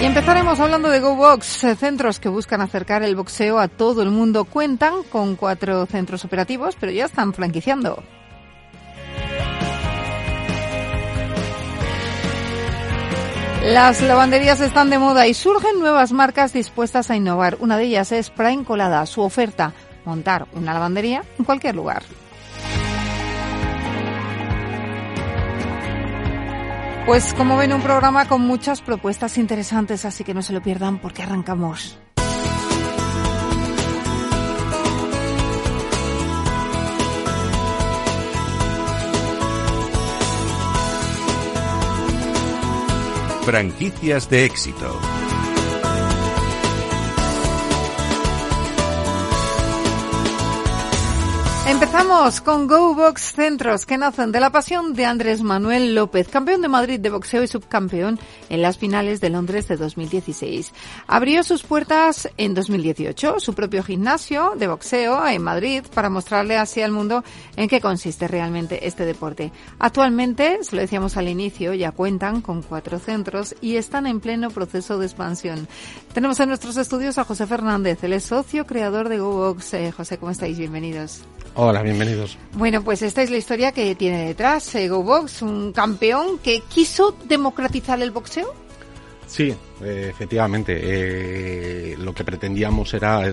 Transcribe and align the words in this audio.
Y 0.00 0.06
empezaremos 0.06 0.60
hablando 0.60 0.90
de 0.90 1.00
GoBox, 1.00 1.64
eh, 1.64 1.76
centros 1.76 2.20
que 2.20 2.28
buscan 2.28 2.60
acercar 2.60 3.02
el 3.02 3.16
boxeo 3.16 3.58
a 3.58 3.68
todo 3.68 4.02
el 4.02 4.10
mundo. 4.10 4.44
Cuentan 4.44 5.02
con 5.04 5.36
cuatro 5.36 5.86
centros 5.86 6.24
operativos, 6.24 6.76
pero 6.78 6.92
ya 6.92 7.06
están 7.06 7.32
franquiciando. 7.32 8.02
Las 13.64 14.02
lavanderías 14.02 14.60
están 14.60 14.90
de 14.90 14.98
moda 14.98 15.26
y 15.26 15.32
surgen 15.32 15.80
nuevas 15.80 16.12
marcas 16.12 16.52
dispuestas 16.52 17.10
a 17.10 17.16
innovar. 17.16 17.56
Una 17.60 17.78
de 17.78 17.84
ellas 17.84 18.12
es 18.12 18.28
Prime 18.28 18.62
Colada. 18.62 19.06
Su 19.06 19.22
oferta, 19.22 19.72
montar 20.04 20.46
una 20.52 20.74
lavandería 20.74 21.24
en 21.38 21.46
cualquier 21.46 21.74
lugar. 21.74 22.02
Pues 27.06 27.34
como 27.34 27.58
ven, 27.58 27.74
un 27.74 27.82
programa 27.82 28.26
con 28.26 28.40
muchas 28.40 28.80
propuestas 28.80 29.36
interesantes, 29.36 30.06
así 30.06 30.24
que 30.24 30.32
no 30.32 30.40
se 30.40 30.54
lo 30.54 30.62
pierdan 30.62 30.98
porque 30.98 31.22
arrancamos. 31.22 31.98
Franquicias 43.44 44.30
de 44.30 44.46
éxito. 44.46 44.98
Empezamos 51.66 52.42
con 52.42 52.66
GoBox 52.66 53.32
Centros, 53.32 53.86
que 53.86 53.96
nacen 53.96 54.32
de 54.32 54.38
la 54.38 54.50
pasión 54.50 54.92
de 54.92 55.06
Andrés 55.06 55.42
Manuel 55.42 55.94
López, 55.94 56.28
campeón 56.28 56.60
de 56.60 56.68
Madrid 56.68 57.00
de 57.00 57.08
boxeo 57.08 57.42
y 57.42 57.46
subcampeón 57.46 58.20
en 58.50 58.60
las 58.60 58.76
finales 58.76 59.22
de 59.22 59.30
Londres 59.30 59.66
de 59.66 59.78
2016. 59.78 60.74
Abrió 61.06 61.42
sus 61.42 61.62
puertas 61.62 62.28
en 62.36 62.52
2018, 62.52 63.40
su 63.40 63.54
propio 63.54 63.82
gimnasio 63.82 64.52
de 64.58 64.68
boxeo 64.68 65.26
en 65.26 65.42
Madrid, 65.42 65.84
para 65.94 66.10
mostrarle 66.10 66.58
así 66.58 66.82
al 66.82 66.92
mundo 66.92 67.24
en 67.56 67.66
qué 67.66 67.80
consiste 67.80 68.28
realmente 68.28 68.86
este 68.86 69.06
deporte. 69.06 69.50
Actualmente, 69.78 70.58
se 70.64 70.76
lo 70.76 70.82
decíamos 70.82 71.16
al 71.16 71.28
inicio, 71.28 71.72
ya 71.72 71.92
cuentan 71.92 72.42
con 72.42 72.60
cuatro 72.60 72.98
centros 72.98 73.54
y 73.62 73.76
están 73.76 74.06
en 74.06 74.20
pleno 74.20 74.50
proceso 74.50 74.98
de 74.98 75.06
expansión. 75.06 75.66
Tenemos 76.12 76.38
en 76.40 76.50
nuestros 76.50 76.76
estudios 76.76 77.16
a 77.16 77.24
José 77.24 77.46
Fernández, 77.46 78.04
él 78.04 78.12
es 78.12 78.24
socio 78.24 78.66
creador 78.66 79.08
de 79.08 79.18
GoBox. 79.18 79.72
Eh, 79.74 79.92
José, 79.92 80.18
¿cómo 80.18 80.30
estáis? 80.30 80.58
Bienvenidos. 80.58 81.22
Hola, 81.56 81.82
bienvenidos. 81.82 82.36
Bueno, 82.54 82.82
pues 82.82 83.02
esta 83.02 83.22
es 83.22 83.30
la 83.30 83.36
historia 83.36 83.70
que 83.70 83.94
tiene 83.94 84.26
detrás 84.26 84.74
eh, 84.74 84.88
GoBox, 84.88 85.42
un 85.42 85.72
campeón 85.72 86.38
que 86.38 86.62
quiso 86.62 87.16
democratizar 87.26 88.02
el 88.02 88.10
boxeo. 88.10 88.52
Sí, 89.28 89.54
eh, 89.82 90.08
efectivamente. 90.10 90.80
Eh, 90.82 91.96
lo 91.96 92.12
que 92.12 92.24
pretendíamos 92.24 92.92
era 92.94 93.32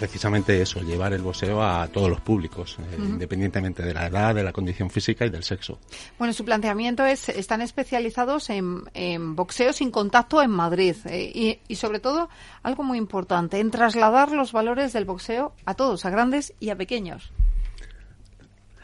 precisamente 0.00 0.62
eso, 0.62 0.80
llevar 0.80 1.12
el 1.12 1.20
boxeo 1.20 1.62
a 1.62 1.86
todos 1.88 2.08
los 2.08 2.22
públicos, 2.22 2.78
eh, 2.80 2.96
independientemente 2.96 3.82
de 3.82 3.92
la 3.92 4.06
edad, 4.06 4.34
de 4.34 4.42
la 4.42 4.50
condición 4.50 4.88
física 4.88 5.26
y 5.26 5.28
del 5.28 5.42
sexo. 5.42 5.78
Bueno, 6.18 6.32
su 6.32 6.42
planteamiento 6.42 7.04
es, 7.04 7.28
están 7.28 7.60
especializados 7.60 8.48
en, 8.48 8.84
en 8.94 9.36
boxeo 9.36 9.74
sin 9.74 9.90
contacto 9.90 10.40
en 10.40 10.52
Madrid 10.52 10.96
eh, 11.04 11.30
y, 11.34 11.58
y 11.68 11.76
sobre 11.76 12.00
todo, 12.00 12.30
algo 12.62 12.82
muy 12.82 12.96
importante, 12.96 13.60
en 13.60 13.70
trasladar 13.70 14.32
los 14.32 14.52
valores 14.52 14.94
del 14.94 15.04
boxeo 15.04 15.52
a 15.66 15.74
todos, 15.74 16.06
a 16.06 16.10
grandes 16.10 16.54
y 16.60 16.70
a 16.70 16.76
pequeños. 16.76 17.30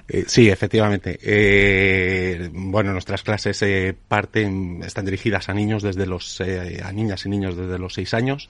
Eh, 0.09 0.25
sí, 0.29 0.49
efectivamente. 0.49 1.19
Eh, 1.21 2.49
bueno, 2.53 2.93
nuestras 2.93 3.23
clases 3.23 3.61
eh, 3.63 3.93
parten, 4.07 4.83
están 4.85 5.05
dirigidas 5.05 5.49
a 5.49 5.55
niños 5.55 5.83
desde 5.83 6.07
los, 6.07 6.41
eh, 6.41 6.81
a 6.85 6.93
niñas 6.93 7.27
y 7.27 7.29
niños 7.29 7.57
desde 7.57 7.77
los 7.79 7.95
seis 7.95 8.15
años, 8.15 8.49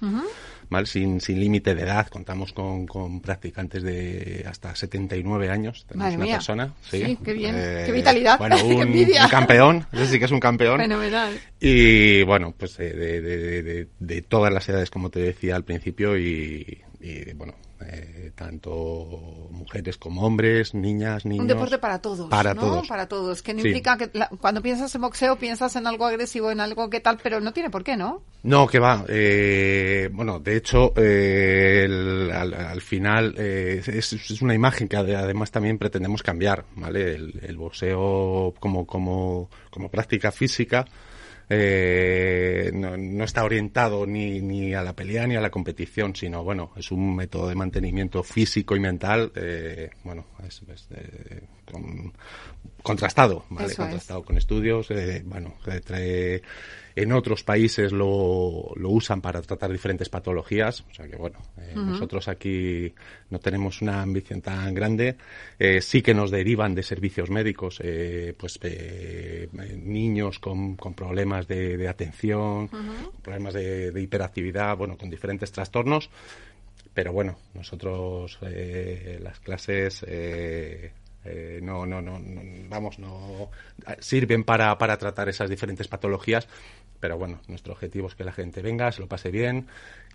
¿vale? 0.70 0.86
Sin, 0.86 1.20
sin 1.20 1.40
límite 1.40 1.74
de 1.74 1.82
edad. 1.82 2.06
Contamos 2.08 2.52
con, 2.52 2.86
con 2.86 3.20
practicantes 3.20 3.82
de 3.82 4.44
hasta 4.48 4.74
79 4.74 5.50
años. 5.50 5.84
Tenemos 5.88 6.04
Madre 6.04 6.16
una 6.16 6.24
mía. 6.24 6.34
persona, 6.36 6.74
sí. 6.90 7.02
Sí, 7.04 7.18
qué 7.24 7.32
bien, 7.32 7.54
Eh, 7.58 7.82
qué 7.86 7.92
vitalidad, 7.92 8.38
Bueno, 8.38 8.56
un, 8.64 9.28
campeón, 9.30 9.86
ese 9.92 10.06
sí 10.06 10.18
que 10.18 10.24
es 10.26 10.30
un 10.30 10.40
campeón. 10.40 10.80
Fenomenal. 10.80 11.38
Y 11.60 12.22
bueno, 12.24 12.54
pues 12.56 12.78
eh, 12.80 12.92
de, 12.94 13.20
de- 13.20 13.88
de 13.98 14.22
todas 14.22 14.52
las 14.52 14.68
edades, 14.68 14.90
como 14.90 15.10
te 15.10 15.20
decía 15.20 15.56
al 15.56 15.64
principio, 15.64 16.16
y, 16.18 16.82
y, 17.08 17.32
bueno, 17.34 17.54
eh, 17.80 18.32
tanto 18.34 19.48
mujeres 19.50 19.96
como 19.98 20.22
hombres, 20.22 20.74
niñas, 20.74 21.24
niños. 21.24 21.42
Un 21.42 21.46
deporte 21.48 21.78
para 21.78 22.00
todos. 22.00 22.28
Para 22.30 22.54
¿no? 22.54 22.60
todos. 22.62 22.88
Para 22.88 23.06
todos. 23.06 23.42
Que 23.42 23.52
no 23.54 23.60
Sí. 23.62 23.68
implica 23.68 23.96
que 23.96 24.10
la- 24.14 24.28
cuando 24.40 24.62
piensas 24.62 24.94
en 24.94 25.00
boxeo 25.02 25.36
piensas 25.36 25.76
en 25.76 25.86
algo 25.86 26.06
agresivo, 26.06 26.50
en 26.50 26.60
algo 26.60 26.88
que 26.90 27.00
tal, 27.00 27.18
pero 27.22 27.40
no 27.40 27.52
tiene 27.52 27.70
por 27.70 27.84
qué, 27.84 27.96
¿no? 27.96 28.22
No, 28.42 28.66
que 28.66 28.78
va. 28.78 29.04
eh, 29.08 30.08
bueno, 30.12 30.38
de 30.40 30.56
hecho, 30.56 30.92
eh, 30.96 31.82
el- 31.84 32.30
al, 32.30 32.54
al 32.54 32.80
final 32.80 33.34
eh, 33.38 33.82
es, 33.86 34.12
es 34.12 34.42
una 34.42 34.54
imagen 34.54 34.88
que 34.88 34.96
ade- 34.96 35.16
además 35.16 35.50
también 35.50 35.78
pretendemos 35.78 36.22
cambiar, 36.22 36.64
¿vale? 36.76 37.14
El, 37.14 37.38
el 37.42 37.56
boxeo 37.56 38.54
como, 38.58 38.86
como, 38.86 39.50
como 39.70 39.90
práctica 39.90 40.32
física 40.32 40.84
eh, 41.48 42.70
no, 42.74 42.96
no 42.96 43.24
está 43.24 43.44
orientado 43.44 44.06
ni, 44.06 44.40
ni 44.40 44.74
a 44.74 44.82
la 44.82 44.94
pelea 44.94 45.26
ni 45.26 45.36
a 45.36 45.40
la 45.40 45.50
competición, 45.50 46.14
sino, 46.16 46.42
bueno, 46.44 46.72
es 46.76 46.90
un 46.90 47.14
método 47.14 47.48
de 47.48 47.54
mantenimiento 47.54 48.22
físico 48.22 48.74
y 48.76 48.80
mental, 48.80 49.32
eh, 49.36 49.90
bueno, 50.04 50.26
es, 50.46 50.62
es, 50.72 50.88
eh, 50.90 51.42
con- 51.70 52.12
contrastado, 52.82 53.44
¿vale? 53.50 53.66
Eso 53.66 53.72
es. 53.74 53.78
contrastado 53.78 54.24
con 54.24 54.36
estudios, 54.38 54.90
eh, 54.90 55.22
bueno, 55.24 55.54
trae- 55.84 56.42
en 56.96 57.12
otros 57.12 57.44
países 57.44 57.92
lo, 57.92 58.72
lo 58.74 58.90
usan 58.90 59.20
para 59.20 59.42
tratar 59.42 59.70
diferentes 59.70 60.08
patologías, 60.08 60.80
o 60.90 60.94
sea 60.94 61.06
que 61.06 61.16
bueno, 61.16 61.38
eh, 61.58 61.74
nosotros 61.76 62.26
aquí 62.26 62.92
no 63.30 63.38
tenemos 63.38 63.82
una 63.82 64.02
ambición 64.02 64.40
tan 64.40 64.74
grande, 64.74 65.16
eh, 65.58 65.80
sí 65.82 66.00
que 66.02 66.14
nos 66.14 66.30
derivan 66.30 66.74
de 66.74 66.82
servicios 66.82 67.30
médicos, 67.30 67.80
eh, 67.84 68.34
pues 68.36 68.58
niños 69.84 70.38
con, 70.38 70.76
con 70.76 70.94
problemas 70.94 71.46
de, 71.46 71.76
de 71.76 71.88
atención, 71.88 72.68
problemas 73.22 73.54
de, 73.54 73.92
de 73.92 74.02
hiperactividad, 74.02 74.76
bueno, 74.76 74.96
con 74.96 75.10
diferentes 75.10 75.52
trastornos, 75.52 76.10
pero 76.96 77.12
bueno, 77.12 77.36
nosotros 77.52 78.38
eh, 78.40 79.20
las 79.22 79.38
clases 79.40 80.02
eh, 80.08 80.92
eh, 81.26 81.60
no, 81.62 81.84
no, 81.84 82.00
no, 82.00 82.18
no, 82.18 82.40
vamos, 82.70 82.98
no 82.98 83.50
sirven 83.98 84.44
para, 84.44 84.78
para 84.78 84.96
tratar 84.96 85.28
esas 85.28 85.50
diferentes 85.50 85.88
patologías, 85.88 86.48
pero 86.98 87.18
bueno, 87.18 87.40
nuestro 87.48 87.72
objetivo 87.72 88.08
es 88.08 88.14
que 88.14 88.24
la 88.24 88.32
gente 88.32 88.62
venga, 88.62 88.90
se 88.92 89.00
lo 89.00 89.06
pase 89.06 89.30
bien, 89.30 89.66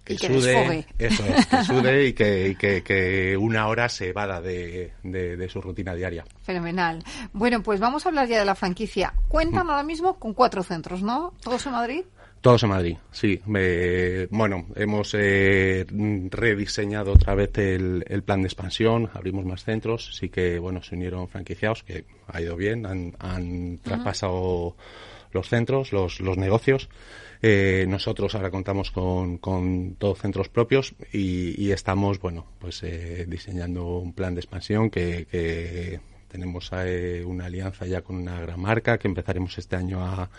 que 0.03 0.13
Y 0.13 0.17
que 0.17 0.27
sude, 0.27 0.85
eso 0.97 1.23
es, 1.25 1.45
que 1.45 1.63
sude 1.63 2.07
y 2.07 2.13
que, 2.13 2.47
y 2.50 2.56
que, 2.56 2.81
que 2.83 3.38
una 3.38 3.67
hora 3.67 3.88
se 3.88 4.09
evada 4.09 4.41
de, 4.41 4.94
de, 5.03 5.38
de 5.38 5.50
su 5.50 5.61
rutina 5.61 5.94
diaria. 5.94 6.25
Fenomenal. 6.41 7.03
Bueno, 7.33 7.61
pues 7.61 7.79
vamos 7.79 8.06
a 8.06 8.09
hablar 8.09 8.27
ya 8.27 8.39
de 8.39 8.45
la 8.45 8.56
franquicia. 8.56 9.13
Cuentan 9.27 9.67
Mm. 9.67 9.69
ahora 9.69 9.83
mismo 9.83 10.17
con 10.17 10.33
cuatro 10.33 10.63
centros, 10.63 11.03
¿no? 11.03 11.33
¿Todos 11.44 11.65
en 11.67 11.73
Madrid? 11.73 12.03
Todos 12.41 12.63
en 12.63 12.69
Madrid, 12.69 12.97
sí. 13.11 13.39
Eh, 13.56 14.27
bueno, 14.31 14.65
hemos 14.75 15.13
eh, 15.13 15.85
rediseñado 16.31 17.11
otra 17.13 17.35
vez 17.35 17.56
el, 17.59 18.03
el 18.07 18.23
plan 18.23 18.41
de 18.41 18.47
expansión, 18.47 19.11
abrimos 19.13 19.45
más 19.45 19.63
centros, 19.63 20.15
sí 20.17 20.29
que, 20.29 20.57
bueno, 20.57 20.81
se 20.81 20.95
unieron 20.95 21.27
franquiciados, 21.27 21.83
que 21.83 22.06
ha 22.27 22.41
ido 22.41 22.56
bien, 22.56 22.88
han, 22.88 23.13
han 23.19 23.77
traspasado 23.83 24.75
los 25.33 25.50
centros, 25.50 25.92
los, 25.92 26.19
los 26.19 26.38
negocios. 26.38 26.89
Eh, 27.42 27.86
nosotros 27.88 28.36
ahora 28.36 28.51
contamos 28.51 28.92
con, 28.92 29.38
con 29.39 29.98
dos 29.98 30.19
centros 30.19 30.50
propios 30.50 30.94
y, 31.12 31.60
y 31.62 31.72
estamos, 31.72 32.19
bueno, 32.19 32.45
pues 32.60 32.83
eh, 32.83 33.25
diseñando 33.28 33.98
un 33.98 34.13
plan 34.13 34.36
de 34.36 34.42
expansión 34.42 34.92
que, 34.92 35.25
que 35.25 36.00
tenemos 36.28 36.72
eh, 36.74 37.24
una 37.25 37.45
alianza 37.45 37.86
ya 37.86 38.01
con 38.01 38.16
una 38.16 38.39
gran 38.39 38.60
marca 38.60 38.98
que 38.98 39.07
empezaremos 39.07 39.57
este 39.57 39.75
año 39.75 40.01
a, 40.04 40.30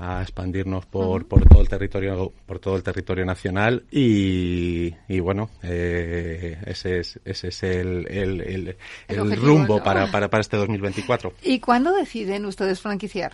a 0.00 0.22
expandirnos 0.22 0.86
por, 0.86 1.26
por 1.26 1.46
todo 1.46 1.60
el 1.60 1.68
territorio 1.68 2.32
por 2.46 2.58
todo 2.58 2.76
el 2.76 2.82
territorio 2.82 3.26
nacional 3.26 3.84
y, 3.90 4.94
y 5.08 5.20
bueno 5.20 5.50
eh, 5.62 6.56
ese 6.64 7.00
es 7.00 7.20
ese 7.24 7.48
es 7.48 7.62
el, 7.62 8.06
el, 8.08 8.40
el, 8.40 8.76
El 9.08 9.36
rumbo 9.36 9.82
para, 9.82 10.10
para, 10.10 10.30
para 10.30 10.40
este 10.40 10.56
2024 10.56 11.34
¿Y 11.42 11.60
cuándo 11.60 11.92
deciden 11.92 12.46
ustedes 12.46 12.80
franquiciar? 12.80 13.32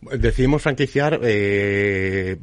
Decidimos 0.00 0.62
franquiciar 0.62 1.20
eh, 1.22 2.36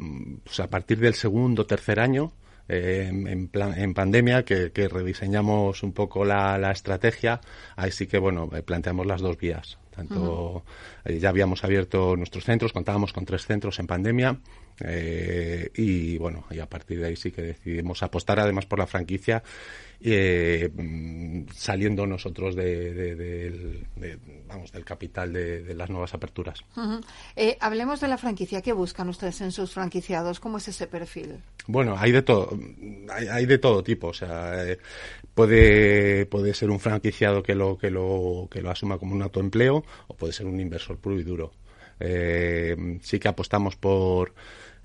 pues 0.44 0.60
a 0.60 0.70
partir 0.70 1.00
del 1.00 1.14
segundo 1.14 1.66
tercer 1.66 2.00
año 2.00 2.34
eh, 2.68 3.10
en, 3.10 3.48
plan, 3.48 3.78
en 3.78 3.94
pandemia 3.94 4.44
que, 4.44 4.70
rediseñamos 4.90 5.84
un 5.84 5.94
poco 5.94 6.26
la, 6.26 6.58
la, 6.58 6.72
estrategia. 6.72 7.40
Ahí 7.76 7.92
sí 7.92 8.08
que 8.08 8.18
bueno 8.18 8.50
planteamos 8.50 9.06
las 9.06 9.22
dos 9.22 9.38
vías. 9.38 9.78
Tanto 9.96 10.66
ya 11.06 11.30
habíamos 11.30 11.64
abierto 11.64 12.18
nuestros 12.18 12.44
centros 12.44 12.74
contábamos 12.74 13.14
con 13.14 13.26
tres 13.26 13.46
centros 13.46 13.80
en 13.80 13.88
pandemia 13.88 14.38
eh, 14.80 15.72
y 15.76 16.18
bueno, 16.18 16.46
y 16.52 16.60
a 16.60 16.68
partir 16.68 17.00
de 17.00 17.08
ahí 17.08 17.16
sí 17.16 17.32
que 17.32 17.42
decidimos 17.42 18.04
apostar 18.04 18.40
además 18.40 18.66
por 18.66 18.80
la 18.80 18.88
franquicia, 18.88 19.42
eh, 20.02 20.70
mm, 20.74 21.46
saliendo 21.54 22.06
nosotros 22.06 22.56
de, 22.56 22.94
del, 23.16 23.88
vamos, 24.48 24.72
del 24.74 24.84
capital 24.84 25.32
de, 25.32 25.74
las 25.74 25.90
nuevas 25.90 26.14
aperturas. 26.14 26.60
Eh, 27.36 27.58
hablemos 27.62 28.02
de 28.02 28.10
la 28.10 28.18
franquicia. 28.18 28.62
¿Qué 28.62 28.74
buscan 28.74 29.08
ustedes 29.08 29.40
en 29.42 29.52
sus 29.52 29.72
franquiciados? 29.72 30.40
¿Cómo 30.40 30.58
es 30.58 30.68
ese 30.68 30.88
perfil? 30.88 31.38
Bueno, 31.68 31.96
hay 31.98 32.12
de 32.12 32.22
todo, 32.22 32.58
hay, 33.10 33.46
de 33.46 33.58
todo 33.58 33.82
tipo. 33.82 34.08
O 34.08 34.14
sea, 34.14 34.62
puede, 35.34 36.26
puede 36.26 36.54
ser 36.54 36.70
un 36.70 36.80
franquiciado 36.80 37.42
que 37.42 37.56
lo, 37.56 37.78
que 37.78 37.90
lo, 37.90 38.50
que 38.52 38.62
lo 38.62 38.72
asuma 38.72 38.98
como 38.98 39.16
un 39.16 39.22
autoempleo 39.22 39.86
o 40.08 40.14
puede 40.16 40.34
ser 40.34 40.48
un 40.48 40.60
inversor 40.60 40.98
puro 40.98 41.18
y 41.18 41.24
duro. 41.24 41.54
sí 43.02 43.20
que 43.20 43.28
apostamos 43.30 43.78
por 43.78 44.34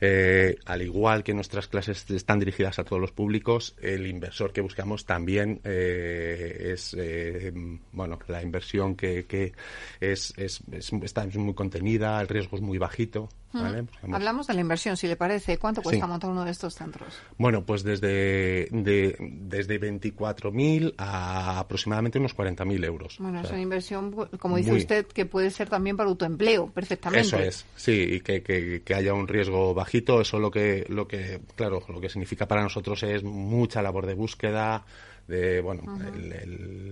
eh, 0.00 0.56
al 0.64 0.82
igual 0.82 1.22
que 1.22 1.34
nuestras 1.34 1.68
clases 1.68 2.10
están 2.10 2.38
dirigidas 2.38 2.78
a 2.78 2.84
todos 2.84 3.00
los 3.00 3.12
públicos, 3.12 3.76
el 3.82 4.06
inversor 4.06 4.52
que 4.52 4.60
buscamos 4.60 5.04
también 5.04 5.60
eh, 5.64 6.72
es, 6.72 6.94
eh, 6.98 7.52
bueno, 7.92 8.18
la 8.28 8.42
inversión 8.42 8.96
que, 8.96 9.26
que 9.26 9.52
es, 10.00 10.32
es, 10.36 10.62
está 11.02 11.26
muy 11.34 11.54
contenida, 11.54 12.20
el 12.20 12.28
riesgo 12.28 12.56
es 12.56 12.62
muy 12.62 12.78
bajito. 12.78 13.28
Pues 13.52 13.84
Hablamos 14.12 14.46
de 14.46 14.54
la 14.54 14.60
inversión, 14.60 14.96
si 14.96 15.06
le 15.08 15.16
parece. 15.16 15.58
¿Cuánto 15.58 15.82
cuesta 15.82 16.06
montar 16.06 16.30
uno 16.30 16.44
de 16.44 16.50
estos 16.50 16.74
centros? 16.74 17.14
Bueno, 17.38 17.64
pues 17.64 17.82
desde, 17.82 18.68
de, 18.70 19.16
desde 19.18 19.80
24.000 19.80 20.94
a 20.96 21.58
aproximadamente 21.60 22.18
unos 22.18 22.36
40.000 22.36 22.84
euros. 22.84 23.16
Bueno, 23.18 23.40
es 23.40 23.50
una 23.50 23.60
inversión, 23.60 24.28
como 24.38 24.56
dice 24.56 24.72
usted, 24.72 25.06
que 25.06 25.26
puede 25.26 25.50
ser 25.50 25.68
también 25.68 25.96
para 25.96 26.08
autoempleo, 26.08 26.70
perfectamente. 26.70 27.26
Eso 27.26 27.38
es, 27.38 27.66
sí, 27.76 27.92
y 27.92 28.20
que, 28.20 28.42
que, 28.42 28.82
que 28.82 28.94
haya 28.94 29.14
un 29.14 29.26
riesgo 29.26 29.74
bajito 29.74 30.20
eso 30.20 30.38
lo 30.38 30.50
que, 30.50 30.84
lo 30.88 31.06
que, 31.06 31.40
claro, 31.56 31.82
lo 31.88 32.00
que 32.00 32.08
significa 32.08 32.46
para 32.46 32.62
nosotros 32.62 33.02
es 33.02 33.22
mucha 33.22 33.82
labor 33.82 34.06
de 34.06 34.14
búsqueda, 34.14 34.84
de, 35.30 35.60
bueno, 35.60 35.82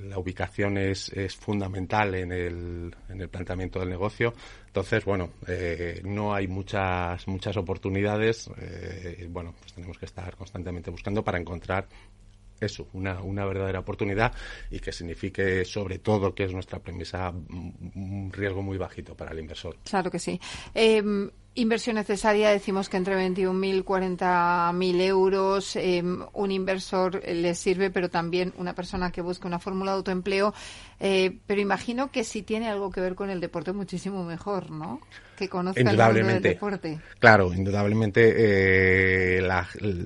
la 0.05 0.19
ubicación 0.19 0.79
es, 0.79 1.11
es 1.11 1.37
fundamental 1.37 2.15
en 2.15 2.33
el, 2.33 2.95
en 3.09 3.21
el 3.21 3.29
planteamiento 3.29 3.81
del 3.81 3.91
negocio. 3.91 4.33
Entonces, 4.67 5.05
bueno, 5.05 5.31
eh, 5.47 6.01
no 6.05 6.35
hay 6.35 6.47
muchas, 6.49 7.27
muchas 7.29 7.57
oportunidades. 7.57 8.51
Eh, 8.59 9.27
bueno, 9.31 9.55
pues 9.59 9.73
tenemos 9.75 9.99
que 9.99 10.07
estar 10.07 10.35
constantemente 10.37 10.91
buscando 10.91 11.23
para 11.23 11.39
encontrar 11.39 11.89
eso, 12.61 12.89
una, 12.93 13.21
una 13.23 13.45
verdadera 13.45 13.81
oportunidad 13.81 14.33
y 14.71 14.81
que 14.81 14.93
signifique, 14.93 15.65
sobre 15.65 15.99
todo, 15.99 16.35
que 16.35 16.45
es 16.45 16.53
nuestra 16.53 16.79
premisa, 16.81 17.31
un 17.31 18.31
riesgo 18.33 18.63
muy 18.63 18.79
bajito 18.79 19.15
para 19.15 19.33
el 19.33 19.39
inversor. 19.41 19.77
Claro 19.85 20.11
que 20.11 20.19
sí. 20.19 20.41
Em, 20.75 21.31
Inversión 21.59 21.97
necesaria, 21.97 22.51
decimos 22.51 22.89
que 22.89 22.97
entre 22.97 23.17
21.000 23.17 23.79
y 23.79 23.83
40.000 23.83 25.01
euros. 25.01 25.75
Em, 25.75 26.25
un 26.33 26.53
inversor 26.53 27.21
le 27.27 27.53
sirve, 27.57 27.91
pero 27.91 28.09
también 28.09 28.55
una 28.59 28.77
persona 28.77 29.11
que 29.11 29.23
busca 29.23 29.49
una 29.49 29.59
fórmula 29.59 29.91
de 29.91 29.97
autoempleo. 29.97 30.55
Eh, 31.01 31.41
pero 31.49 31.61
imagino 31.61 32.13
que 32.13 32.23
si 32.23 32.45
tiene 32.45 32.69
algo 32.69 32.93
que 32.93 33.01
ver 33.01 33.17
con 33.17 33.29
el 33.29 33.41
deporte, 33.41 33.73
muchísimo 33.73 34.23
mejor, 34.23 34.71
¿no? 34.71 35.01
Que 35.39 35.49
conozca 35.49 35.81
el 35.81 35.97
mundo 35.97 36.13
del 36.13 36.43
deporte. 36.43 36.99
Claro, 37.21 37.55
indudablemente. 37.55 38.35
Eh, 38.37 39.49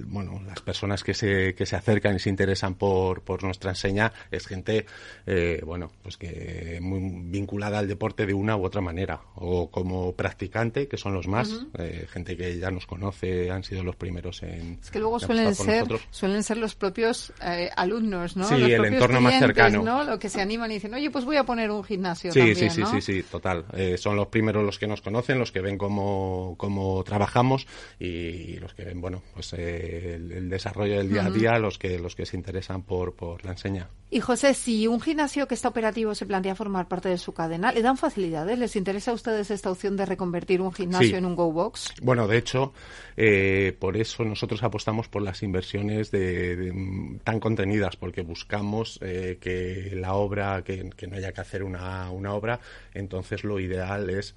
bueno, 0.06 0.42
las 0.46 0.60
personas 0.60 1.02
que 1.02 1.14
se, 1.14 1.54
que 1.54 1.64
se 1.64 1.74
acercan 1.74 2.16
y 2.16 2.18
se 2.18 2.28
interesan 2.28 2.74
por, 2.74 3.22
por 3.22 3.42
nuestra 3.42 3.70
enseña 3.70 4.12
es 4.30 4.46
gente, 4.46 4.84
eh, 5.26 5.62
bueno, 5.64 5.90
pues 6.02 6.18
que 6.18 6.78
muy 6.82 7.00
vinculada 7.30 7.78
al 7.78 7.88
deporte 7.88 8.26
de 8.26 8.34
una 8.34 8.56
u 8.56 8.64
otra 8.64 8.82
manera. 8.82 9.20
O 9.36 9.70
como 9.70 10.12
practicante, 10.12 10.86
que 10.86 10.98
son 10.98 11.14
los 11.14 11.26
más, 11.26 11.66
gente 12.10 12.36
que 12.36 12.58
ya 12.58 12.70
nos 12.70 12.86
conoce, 12.86 13.50
han 13.50 13.64
sido 13.64 13.82
los 13.82 13.96
primeros 13.96 14.42
en. 14.42 14.78
Es 14.82 14.90
que 14.90 14.98
luego 14.98 15.18
suelen 15.18 15.54
ser, 15.54 15.86
suelen 16.10 16.42
ser 16.42 16.58
los 16.58 16.74
propios 16.74 17.32
alumnos, 17.74 18.36
¿no? 18.36 18.46
Sí, 18.48 18.54
el 18.54 18.84
entorno 18.84 19.20
más 19.20 19.38
cercano. 19.38 19.82
¿no? 19.82 20.04
Lo 20.04 20.18
que 20.18 20.28
se 20.28 20.40
animan 20.40 20.70
y 20.70 20.74
dicen, 20.74 20.92
oye, 20.94 21.10
pues 21.10 21.24
voy 21.24 21.36
a 21.36 21.44
poner 21.44 21.70
un 21.70 21.84
gimnasio. 21.84 22.32
Sí, 22.32 22.54
sí, 22.54 22.70
sí, 22.70 22.82
sí, 22.84 23.00
sí, 23.00 23.22
total. 23.22 23.64
Eh, 23.72 23.96
son 23.96 24.16
los 24.16 24.28
primeros 24.28 24.64
los 24.64 24.78
que 24.78 24.86
nos 24.86 25.00
conocen, 25.00 25.12
los 25.28 25.52
que 25.52 25.60
ven 25.60 25.78
cómo, 25.78 26.54
cómo 26.58 27.02
trabajamos 27.04 27.66
y 27.98 28.56
los 28.58 28.74
que 28.74 28.84
ven, 28.84 29.00
bueno, 29.00 29.22
pues 29.34 29.52
eh, 29.54 30.14
el, 30.14 30.48
desarrollo 30.48 30.98
del 30.98 31.08
día 31.08 31.26
a 31.26 31.30
día, 31.30 31.58
los 31.58 31.78
que, 31.78 31.98
los 31.98 32.14
que 32.14 32.26
se 32.26 32.36
interesan 32.36 32.82
por, 32.82 33.14
por 33.14 33.44
la 33.44 33.52
enseña. 33.52 33.88
Y 34.10 34.20
José, 34.20 34.52
si 34.52 34.86
un 34.86 35.00
gimnasio 35.00 35.48
que 35.48 35.54
está 35.54 35.68
operativo 35.68 36.14
se 36.14 36.26
plantea 36.26 36.54
formar 36.54 36.88
parte 36.88 37.08
de 37.08 37.16
su 37.16 37.32
cadena, 37.32 37.72
¿le 37.72 37.80
dan 37.80 37.96
facilidades? 37.96 38.58
¿Les 38.58 38.76
interesa 38.76 39.12
a 39.12 39.14
ustedes 39.14 39.50
esta 39.50 39.70
opción 39.70 39.96
de 39.96 40.04
reconvertir 40.04 40.60
un 40.60 40.72
gimnasio 40.72 41.16
en 41.16 41.24
un 41.24 41.34
Go 41.34 41.50
Box? 41.50 41.94
Bueno, 42.02 42.28
de 42.28 42.36
hecho, 42.36 42.74
eh, 43.16 43.74
por 43.78 43.96
eso 43.96 44.24
nosotros 44.24 44.62
apostamos 44.62 45.08
por 45.08 45.22
las 45.22 45.42
inversiones 45.42 46.10
de, 46.10 47.20
tan 47.24 47.40
contenidas, 47.40 47.96
porque 47.96 48.22
buscamos 48.22 48.98
que 49.00 49.92
la 49.94 50.14
obra, 50.14 50.62
que, 50.62 50.90
no 51.08 51.16
haya 51.16 51.32
que 51.32 51.40
hacer 51.40 51.62
una, 51.62 52.10
una 52.10 52.34
obra, 52.34 52.60
entonces 52.92 53.44
lo 53.44 53.58
ideal 53.60 54.10
es 54.10 54.34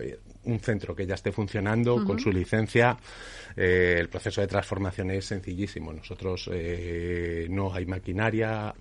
eh, 0.00 0.18
un 0.44 0.60
centro 0.60 0.94
que 0.94 1.06
ya 1.06 1.14
esté 1.14 1.32
funcionando 1.32 2.04
con 2.04 2.18
su 2.18 2.30
licencia. 2.30 2.96
Eh, 3.56 3.96
el 3.98 4.08
proceso 4.08 4.40
de 4.40 4.46
transformación 4.46 5.10
es 5.10 5.26
sencillísimo. 5.26 5.92
Nosotros 5.92 6.48
eh, 6.52 7.46
no 7.50 7.72
hay 7.72 7.86
maquinaria, 7.86 8.74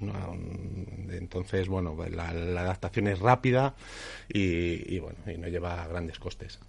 entonces 1.09 1.67
bueno, 1.67 1.95
la, 2.09 2.29
adaptación 2.29 3.07
es 3.07 3.19
rápida 3.19 3.73
y, 4.29 4.99
bueno 4.99 5.17
y 5.27 5.37
no 5.37 5.47
lleva 5.47 5.87
grandes 5.87 6.19
costes. 6.19 6.59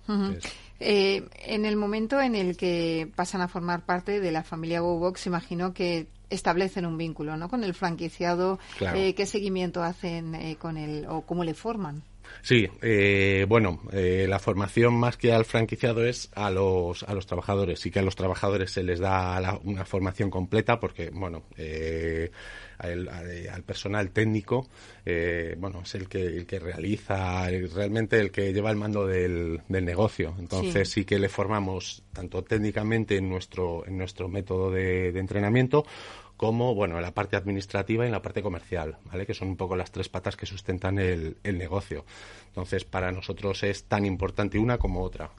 en 0.78 1.64
el 1.64 1.76
momento 1.76 2.20
en 2.20 2.34
el 2.34 2.56
que 2.56 3.08
pasan 3.14 3.40
a 3.40 3.48
formar 3.48 3.84
parte 3.84 4.20
de 4.20 4.32
la 4.32 4.42
familia 4.42 4.80
GoBox, 4.80 5.26
imagino 5.26 5.74
que 5.74 6.06
establecen 6.30 6.84
un 6.86 6.98
vínculo 6.98 7.36
¿no? 7.36 7.48
con 7.48 7.64
el 7.64 7.74
franquiciado. 7.74 8.58
¿Qué 8.78 9.26
seguimiento 9.26 9.82
hacen 9.82 10.56
con 10.56 10.76
él 10.76 11.06
o 11.08 11.22
cómo 11.22 11.44
le 11.44 11.54
forman? 11.54 12.02
Sí, 12.42 12.68
eh, 12.82 13.46
bueno, 13.48 13.80
eh, 13.92 14.26
la 14.28 14.38
formación 14.38 14.94
más 14.94 15.16
que 15.16 15.32
al 15.32 15.44
franquiciado 15.44 16.04
es 16.04 16.30
a 16.34 16.50
los, 16.50 17.02
a 17.02 17.14
los 17.14 17.26
trabajadores. 17.26 17.80
Sí 17.80 17.90
que 17.90 17.98
a 17.98 18.02
los 18.02 18.16
trabajadores 18.16 18.70
se 18.70 18.82
les 18.82 19.00
da 19.00 19.58
una 19.64 19.84
formación 19.84 20.30
completa 20.30 20.80
porque, 20.80 21.10
bueno, 21.10 21.44
eh, 21.56 22.30
al, 22.78 23.62
personal 23.66 24.10
técnico, 24.10 24.68
bueno, 25.58 25.82
es 25.82 25.94
el 25.94 26.08
que, 26.08 26.24
el 26.24 26.46
que 26.46 26.58
realiza, 26.58 27.48
realmente 27.74 28.20
el 28.20 28.30
que 28.30 28.52
lleva 28.52 28.70
el 28.70 28.76
mando 28.76 29.06
del, 29.06 29.60
del 29.68 29.84
negocio. 29.84 30.34
Entonces 30.38 30.88
sí. 30.88 31.04
que 31.04 31.18
le 31.18 31.28
formamos 31.28 32.02
tanto 32.12 32.42
técnicamente 32.44 33.16
en 33.16 33.28
nuestro, 33.28 33.86
en 33.86 33.98
nuestro 33.98 34.28
método 34.28 34.70
de, 34.70 35.12
de 35.12 35.20
entrenamiento 35.20 35.84
como 36.38 36.72
bueno 36.72 36.96
en 36.96 37.02
la 37.02 37.12
parte 37.12 37.36
administrativa 37.36 38.04
y 38.04 38.06
en 38.06 38.12
la 38.12 38.22
parte 38.22 38.42
comercial, 38.42 38.96
¿vale? 39.06 39.26
Que 39.26 39.34
son 39.34 39.48
un 39.48 39.56
poco 39.56 39.74
las 39.74 39.90
tres 39.90 40.08
patas 40.08 40.36
que 40.36 40.46
sustentan 40.46 40.98
el, 41.00 41.36
el 41.42 41.58
negocio. 41.58 42.04
Entonces, 42.46 42.84
para 42.84 43.10
nosotros 43.10 43.64
es 43.64 43.84
tan 43.84 44.06
importante 44.06 44.58
una 44.58 44.78
como 44.78 45.02
otra. 45.02 45.30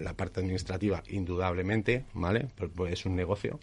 la, 0.00 0.12
parte 0.12 0.40
administrativa, 0.40 1.02
indudablemente, 1.08 2.04
¿vale? 2.12 2.48
Pues, 2.56 2.70
pues 2.76 2.92
es 2.92 3.06
un 3.06 3.16
negocio. 3.16 3.58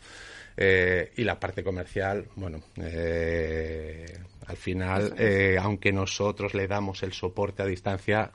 Eh, 0.58 1.12
y 1.16 1.24
la 1.24 1.40
parte 1.40 1.64
comercial, 1.64 2.28
bueno, 2.36 2.62
eh, 2.78 4.06
al 4.48 4.58
final, 4.58 5.16
eh, 5.18 5.58
aunque 5.62 5.92
nosotros 5.92 6.54
le 6.54 6.68
damos 6.68 7.04
el 7.04 7.14
soporte 7.14 7.64
a 7.64 7.66
distancia, 7.66 8.32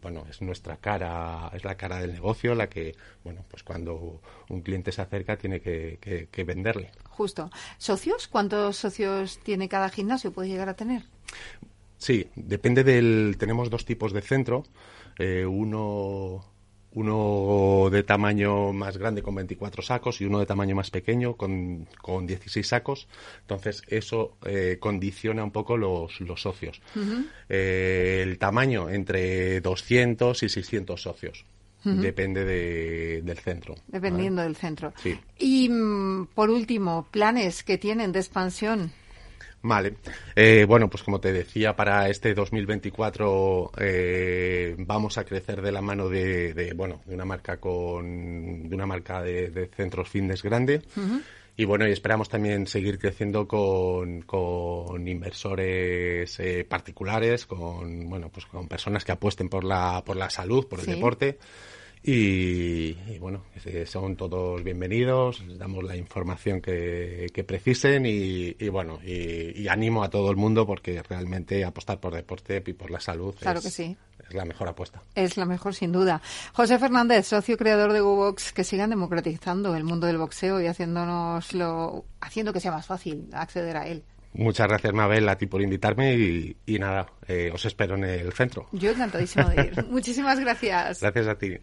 bueno, 0.00 0.24
es 0.30 0.40
nuestra 0.40 0.76
cara, 0.78 1.50
es 1.54 1.64
la 1.64 1.76
cara 1.76 2.00
del 2.00 2.12
negocio 2.12 2.54
la 2.54 2.68
que, 2.68 2.94
bueno, 3.22 3.44
pues 3.48 3.62
cuando 3.62 4.20
un 4.48 4.60
cliente 4.62 4.92
se 4.92 5.02
acerca 5.02 5.36
tiene 5.36 5.60
que, 5.60 6.28
que 6.30 6.44
venderle. 6.44 6.90
Justo. 7.10 7.50
¿Socios? 7.76 8.28
¿Cuántos 8.28 8.76
socios 8.76 9.38
tiene 9.42 9.68
cada 9.68 9.90
gimnasio? 9.90 10.32
¿Puede 10.32 10.48
llegar 10.48 10.68
a 10.68 10.74
tener? 10.74 11.02
Sí, 11.98 12.28
depende 12.34 12.82
del. 12.82 13.36
Tenemos 13.38 13.70
dos 13.70 13.84
tipos 13.84 14.12
de 14.12 14.22
centro. 14.22 14.64
uno 15.46 16.51
uno 16.94 17.88
de 17.90 18.02
tamaño 18.02 18.72
más 18.72 18.98
grande 18.98 19.22
con 19.22 19.34
24 19.34 19.82
sacos 19.82 20.20
y 20.20 20.24
uno 20.24 20.38
de 20.38 20.46
tamaño 20.46 20.74
más 20.74 20.90
pequeño 20.90 21.36
con, 21.36 21.86
con 22.00 22.26
16 22.26 22.66
sacos. 22.66 23.08
Entonces, 23.40 23.82
eso 23.88 24.36
eh, 24.44 24.76
condiciona 24.78 25.44
un 25.44 25.50
poco 25.50 25.76
los, 25.76 26.20
los 26.20 26.42
socios. 26.42 26.80
Eh, 27.48 28.20
el 28.22 28.38
tamaño 28.38 28.88
entre 28.88 29.60
200 29.60 30.42
y 30.42 30.48
600 30.48 31.00
socios. 31.00 31.44
Depende 31.84 32.44
de, 32.44 33.22
del 33.22 33.38
centro. 33.38 33.74
Dependiendo 33.88 34.42
del 34.42 34.54
centro. 34.54 34.92
Sí. 35.02 35.18
Y, 35.36 35.68
mm, 35.68 36.28
por 36.32 36.48
último, 36.48 37.08
planes 37.10 37.64
que 37.64 37.76
tienen 37.76 38.12
de 38.12 38.20
expansión. 38.20 38.92
Vale. 39.62 39.94
Eh, 40.34 40.64
bueno, 40.66 40.90
pues 40.90 41.02
como 41.04 41.20
te 41.20 41.32
decía, 41.32 41.76
para 41.76 42.08
este 42.08 42.34
2024 42.34 43.72
eh, 43.78 44.74
vamos 44.78 45.18
a 45.18 45.24
crecer 45.24 45.62
de 45.62 45.70
la 45.70 45.80
mano 45.80 46.08
de, 46.08 46.72
bueno, 46.74 47.00
de 47.06 47.14
una 47.14 47.24
marca 47.24 47.58
con, 47.58 48.68
de 48.68 48.74
una 48.74 48.86
marca 48.86 49.22
de, 49.22 49.70
centros 49.74 50.08
fitness 50.08 50.42
grande. 50.42 50.82
Y 51.54 51.64
bueno, 51.64 51.86
y 51.86 51.92
esperamos 51.92 52.28
también 52.28 52.66
seguir 52.66 52.98
creciendo 52.98 53.46
con, 53.46 54.22
con 54.22 55.06
inversores 55.06 56.40
eh, 56.40 56.64
particulares, 56.68 57.46
con, 57.46 58.08
bueno, 58.08 58.30
pues 58.30 58.46
con 58.46 58.66
personas 58.66 59.04
que 59.04 59.12
apuesten 59.12 59.48
por 59.48 59.62
la, 59.62 60.02
por 60.04 60.16
la 60.16 60.30
salud, 60.30 60.66
por 60.66 60.80
el 60.80 60.86
deporte. 60.86 61.38
Y, 62.04 62.94
bueno, 63.18 63.44
son 63.86 64.16
todos 64.16 64.64
bienvenidos, 64.64 65.40
les 65.46 65.56
damos 65.56 65.84
la 65.84 65.96
información 65.96 66.60
que, 66.60 67.28
que 67.32 67.44
precisen 67.44 68.04
y, 68.06 68.68
bueno, 68.70 68.98
y, 69.04 69.68
animo 69.68 70.02
a 70.02 70.10
todo 70.10 70.30
el 70.30 70.36
mundo 70.36 70.66
porque 70.66 71.00
realmente 71.02 71.64
apostar 71.64 72.00
por 72.00 72.14
deporte 72.14 72.62
y 72.66 72.72
por 72.72 72.90
la 72.90 72.98
salud 72.98 73.34
claro 73.38 73.60
es, 73.60 73.64
que 73.64 73.70
sí. 73.70 73.96
es 74.18 74.34
la 74.34 74.44
mejor 74.44 74.68
apuesta. 74.68 75.00
Es 75.14 75.36
la 75.36 75.44
mejor, 75.44 75.74
sin 75.74 75.92
duda. 75.92 76.20
José 76.52 76.78
Fernández, 76.80 77.26
socio 77.26 77.56
creador 77.56 77.92
de 77.92 78.00
GoBox, 78.00 78.52
que 78.52 78.64
sigan 78.64 78.90
democratizando 78.90 79.76
el 79.76 79.84
mundo 79.84 80.08
del 80.08 80.18
boxeo 80.18 80.60
y 80.60 80.66
haciéndonos 80.66 81.54
lo, 81.54 82.04
haciendo 82.20 82.52
que 82.52 82.58
sea 82.58 82.72
más 82.72 82.86
fácil 82.86 83.28
acceder 83.32 83.76
a 83.76 83.86
él. 83.86 84.02
Muchas 84.34 84.66
gracias, 84.66 84.92
Mabel, 84.92 85.28
a 85.28 85.36
ti 85.36 85.46
por 85.46 85.62
invitarme 85.62 86.14
y, 86.16 86.78
nada, 86.80 87.06
eh, 87.28 87.50
os 87.54 87.64
espero 87.64 87.94
en 87.94 88.04
el 88.04 88.32
centro. 88.32 88.66
Yo 88.72 88.90
encantadísimo 88.90 89.48
de 89.50 89.62
ir. 89.66 89.86
Muchísimas 89.90 90.40
gracias. 90.40 91.00
Gracias 91.00 91.28
a 91.28 91.36
ti. 91.36 91.58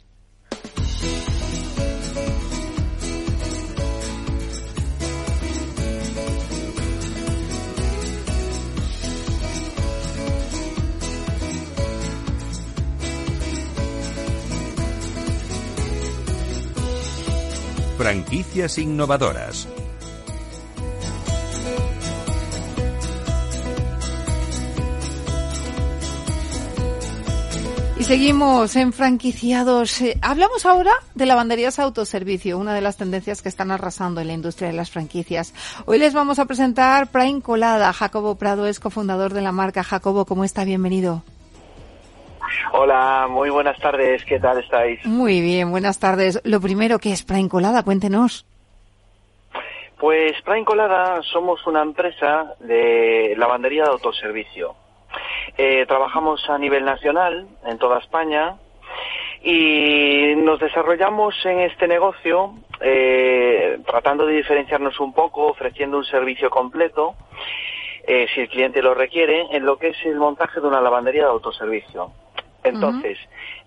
Franquicias 17.99 18.77
innovadoras. 18.77 19.67
Y 27.97 28.05
seguimos 28.05 28.77
en 28.77 28.93
franquiciados. 28.93 29.99
Eh, 29.99 30.17
hablamos 30.21 30.65
ahora 30.65 30.93
de 31.13 31.25
lavanderías 31.25 31.77
autoservicio, 31.77 32.57
una 32.57 32.73
de 32.73 32.79
las 32.79 32.95
tendencias 32.95 33.41
que 33.41 33.49
están 33.49 33.69
arrasando 33.69 34.21
en 34.21 34.27
la 34.27 34.33
industria 34.33 34.69
de 34.69 34.77
las 34.77 34.89
franquicias. 34.89 35.53
Hoy 35.85 35.99
les 35.99 36.13
vamos 36.13 36.39
a 36.39 36.45
presentar 36.45 37.11
Prime 37.11 37.41
Colada. 37.41 37.91
Jacobo 37.91 38.35
Prado 38.35 38.65
es 38.65 38.79
cofundador 38.79 39.33
de 39.33 39.41
la 39.41 39.51
marca. 39.51 39.83
Jacobo, 39.83 40.23
¿cómo 40.23 40.45
está? 40.45 40.63
Bienvenido. 40.63 41.21
Hola, 42.71 43.27
muy 43.29 43.49
buenas 43.49 43.79
tardes, 43.79 44.23
¿qué 44.25 44.39
tal 44.39 44.59
estáis? 44.59 45.05
Muy 45.05 45.41
bien, 45.41 45.71
buenas 45.71 45.99
tardes. 45.99 46.41
Lo 46.43 46.61
primero, 46.61 46.99
¿qué 46.99 47.11
es 47.11 47.23
Prime 47.23 47.49
Colada? 47.49 47.83
Cuéntenos. 47.83 48.45
Pues 49.97 50.41
Prime 50.43 50.65
Colada 50.65 51.21
somos 51.23 51.65
una 51.67 51.81
empresa 51.81 52.55
de 52.59 53.35
lavandería 53.37 53.83
de 53.83 53.89
autoservicio. 53.89 54.75
Eh, 55.57 55.85
trabajamos 55.87 56.49
a 56.49 56.57
nivel 56.57 56.85
nacional, 56.85 57.47
en 57.65 57.77
toda 57.77 57.99
España, 57.99 58.55
y 59.43 60.33
nos 60.37 60.59
desarrollamos 60.59 61.35
en 61.45 61.59
este 61.61 61.87
negocio 61.87 62.53
eh, 62.81 63.79
tratando 63.85 64.25
de 64.25 64.35
diferenciarnos 64.35 64.99
un 64.99 65.13
poco, 65.13 65.47
ofreciendo 65.47 65.97
un 65.97 66.05
servicio 66.05 66.49
completo, 66.49 67.15
eh, 68.07 68.27
si 68.33 68.41
el 68.41 68.49
cliente 68.49 68.81
lo 68.81 68.93
requiere, 68.93 69.47
en 69.51 69.65
lo 69.65 69.77
que 69.77 69.89
es 69.89 69.97
el 70.05 70.15
montaje 70.15 70.61
de 70.61 70.67
una 70.67 70.81
lavandería 70.81 71.23
de 71.23 71.29
autoservicio. 71.29 72.11
Entonces, 72.63 73.17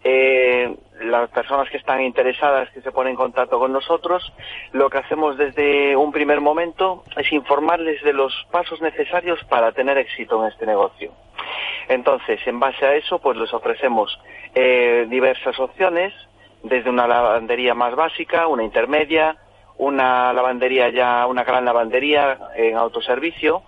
eh, 0.04 0.74
las 1.00 1.30
personas 1.30 1.70
que 1.70 1.78
están 1.78 2.02
interesadas, 2.02 2.70
que 2.70 2.82
se 2.82 2.92
ponen 2.92 3.12
en 3.12 3.16
contacto 3.16 3.58
con 3.58 3.72
nosotros, 3.72 4.32
lo 4.72 4.90
que 4.90 4.98
hacemos 4.98 5.38
desde 5.38 5.96
un 5.96 6.12
primer 6.12 6.40
momento 6.40 7.04
es 7.16 7.32
informarles 7.32 8.02
de 8.02 8.12
los 8.12 8.32
pasos 8.50 8.80
necesarios 8.82 9.42
para 9.44 9.72
tener 9.72 9.96
éxito 9.96 10.42
en 10.42 10.52
este 10.52 10.66
negocio. 10.66 11.12
Entonces, 11.88 12.40
en 12.46 12.60
base 12.60 12.84
a 12.84 12.94
eso, 12.94 13.18
pues 13.18 13.36
les 13.38 13.52
ofrecemos 13.52 14.18
eh, 14.54 15.06
diversas 15.08 15.58
opciones, 15.58 16.12
desde 16.62 16.90
una 16.90 17.08
lavandería 17.08 17.74
más 17.74 17.94
básica, 17.94 18.46
una 18.46 18.62
intermedia, 18.62 19.36
una 19.78 20.32
lavandería 20.32 20.90
ya, 20.90 21.26
una 21.26 21.44
gran 21.44 21.64
lavandería 21.64 22.38
en 22.54 22.76
autoservicio, 22.76 23.62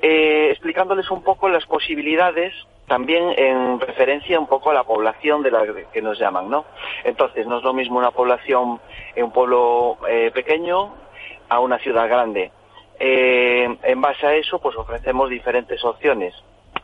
eh, 0.00 0.48
explicándoles 0.50 1.10
un 1.10 1.22
poco 1.22 1.48
las 1.48 1.66
posibilidades 1.66 2.52
también 2.86 3.32
en 3.36 3.80
referencia 3.80 4.38
un 4.38 4.46
poco 4.46 4.70
a 4.70 4.74
la 4.74 4.84
población 4.84 5.42
de 5.42 5.50
la 5.50 5.64
que 5.92 6.02
nos 6.02 6.18
llaman, 6.18 6.50
¿no? 6.50 6.64
Entonces, 7.04 7.46
no 7.46 7.58
es 7.58 7.64
lo 7.64 7.72
mismo 7.72 7.98
una 7.98 8.10
población 8.10 8.80
en 9.14 9.24
un 9.24 9.32
pueblo 9.32 9.98
eh, 10.08 10.30
pequeño 10.34 10.94
a 11.48 11.60
una 11.60 11.78
ciudad 11.78 12.08
grande. 12.08 12.50
Eh, 12.98 13.76
en 13.82 14.00
base 14.00 14.26
a 14.26 14.34
eso, 14.34 14.60
pues 14.60 14.76
ofrecemos 14.76 15.30
diferentes 15.30 15.82
opciones. 15.84 16.34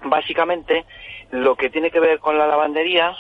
Básicamente, 0.05 0.85
lo 1.31 1.57
que 1.57 1.71
tiene 1.71 1.91
que 1.91 2.01
ver 2.01 2.21
con 2.21 2.39
la 2.39 2.47
lavandería, 2.47 3.15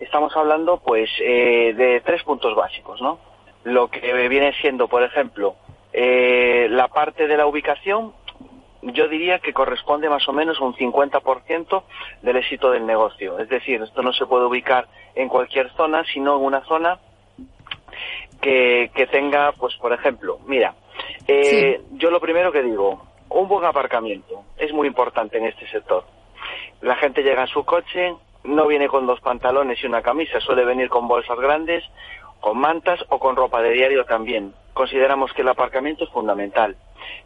estamos 0.00 0.36
hablando, 0.36 0.78
pues, 0.78 1.10
eh, 1.20 1.74
de 1.76 2.00
tres 2.02 2.22
puntos 2.22 2.54
básicos, 2.54 3.00
¿no? 3.00 3.18
Lo 3.64 3.88
que 3.88 4.28
viene 4.28 4.52
siendo, 4.60 4.88
por 4.88 5.02
ejemplo, 5.02 5.56
la 5.92 6.88
parte 6.88 7.26
de 7.26 7.36
la 7.36 7.46
ubicación, 7.46 8.12
yo 8.82 9.08
diría 9.08 9.38
que 9.40 9.52
corresponde 9.52 10.08
más 10.08 10.28
o 10.28 10.32
menos 10.32 10.58
a 10.60 10.64
un 10.64 10.74
50% 10.74 11.82
del 12.22 12.36
éxito 12.36 12.70
del 12.70 12.86
negocio. 12.86 13.38
Es 13.38 13.48
decir, 13.48 13.82
esto 13.82 14.02
no 14.02 14.12
se 14.12 14.26
puede 14.26 14.46
ubicar 14.46 14.86
en 15.14 15.28
cualquier 15.28 15.70
zona, 15.72 16.04
sino 16.04 16.36
en 16.36 16.44
una 16.44 16.64
zona 16.64 16.98
que, 18.40 18.90
que 18.94 19.06
tenga, 19.06 19.52
pues 19.52 19.74
por 19.76 19.92
ejemplo, 19.92 20.38
mira, 20.46 20.74
eh, 21.26 21.82
yo 21.92 22.10
lo 22.10 22.20
primero 22.20 22.52
que 22.52 22.62
digo, 22.62 23.02
un 23.30 23.48
buen 23.48 23.64
aparcamiento 23.64 24.44
es 24.56 24.72
muy 24.72 24.86
importante 24.86 25.38
en 25.38 25.46
este 25.46 25.68
sector. 25.68 26.04
La 26.80 26.96
gente 26.96 27.22
llega 27.22 27.42
en 27.42 27.48
su 27.48 27.64
coche, 27.64 28.14
no 28.44 28.66
viene 28.66 28.88
con 28.88 29.06
dos 29.06 29.20
pantalones 29.20 29.82
y 29.82 29.86
una 29.86 30.02
camisa, 30.02 30.40
suele 30.40 30.64
venir 30.64 30.88
con 30.88 31.08
bolsas 31.08 31.38
grandes, 31.38 31.84
con 32.40 32.58
mantas 32.58 33.00
o 33.08 33.18
con 33.18 33.36
ropa 33.36 33.60
de 33.60 33.72
diario 33.72 34.04
también. 34.04 34.54
Consideramos 34.72 35.32
que 35.32 35.42
el 35.42 35.48
aparcamiento 35.48 36.04
es 36.04 36.10
fundamental. 36.10 36.76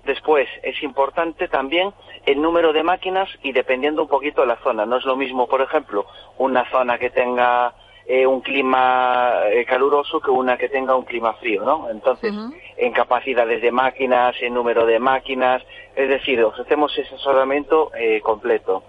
Después, 0.04 0.48
es 0.62 0.82
importante 0.82 1.48
también 1.48 1.92
el 2.26 2.40
número 2.40 2.72
de 2.72 2.82
máquinas 2.82 3.28
y 3.42 3.52
dependiendo 3.52 4.02
un 4.02 4.08
poquito 4.08 4.42
de 4.42 4.48
la 4.48 4.56
zona. 4.56 4.86
No 4.86 4.96
es 4.96 5.04
lo 5.04 5.16
mismo, 5.16 5.46
por 5.46 5.60
ejemplo, 5.60 6.06
una 6.38 6.68
zona 6.70 6.98
que 6.98 7.10
tenga 7.10 7.74
eh, 8.06 8.26
un 8.26 8.40
clima 8.40 9.42
eh, 9.46 9.64
caluroso 9.64 10.20
que 10.20 10.30
una 10.30 10.56
que 10.56 10.68
tenga 10.68 10.96
un 10.96 11.04
clima 11.04 11.34
frío, 11.34 11.64
¿no? 11.64 11.88
Entonces, 11.88 12.34
en 12.76 12.92
capacidades 12.92 13.62
de 13.62 13.70
máquinas, 13.70 14.34
en 14.40 14.54
número 14.54 14.86
de 14.86 14.98
máquinas, 14.98 15.62
es 15.94 16.08
decir, 16.08 16.42
ofrecemos 16.42 16.92
ese 16.98 17.14
asesoramiento 17.14 17.92
eh, 17.94 18.20
completo. 18.20 18.82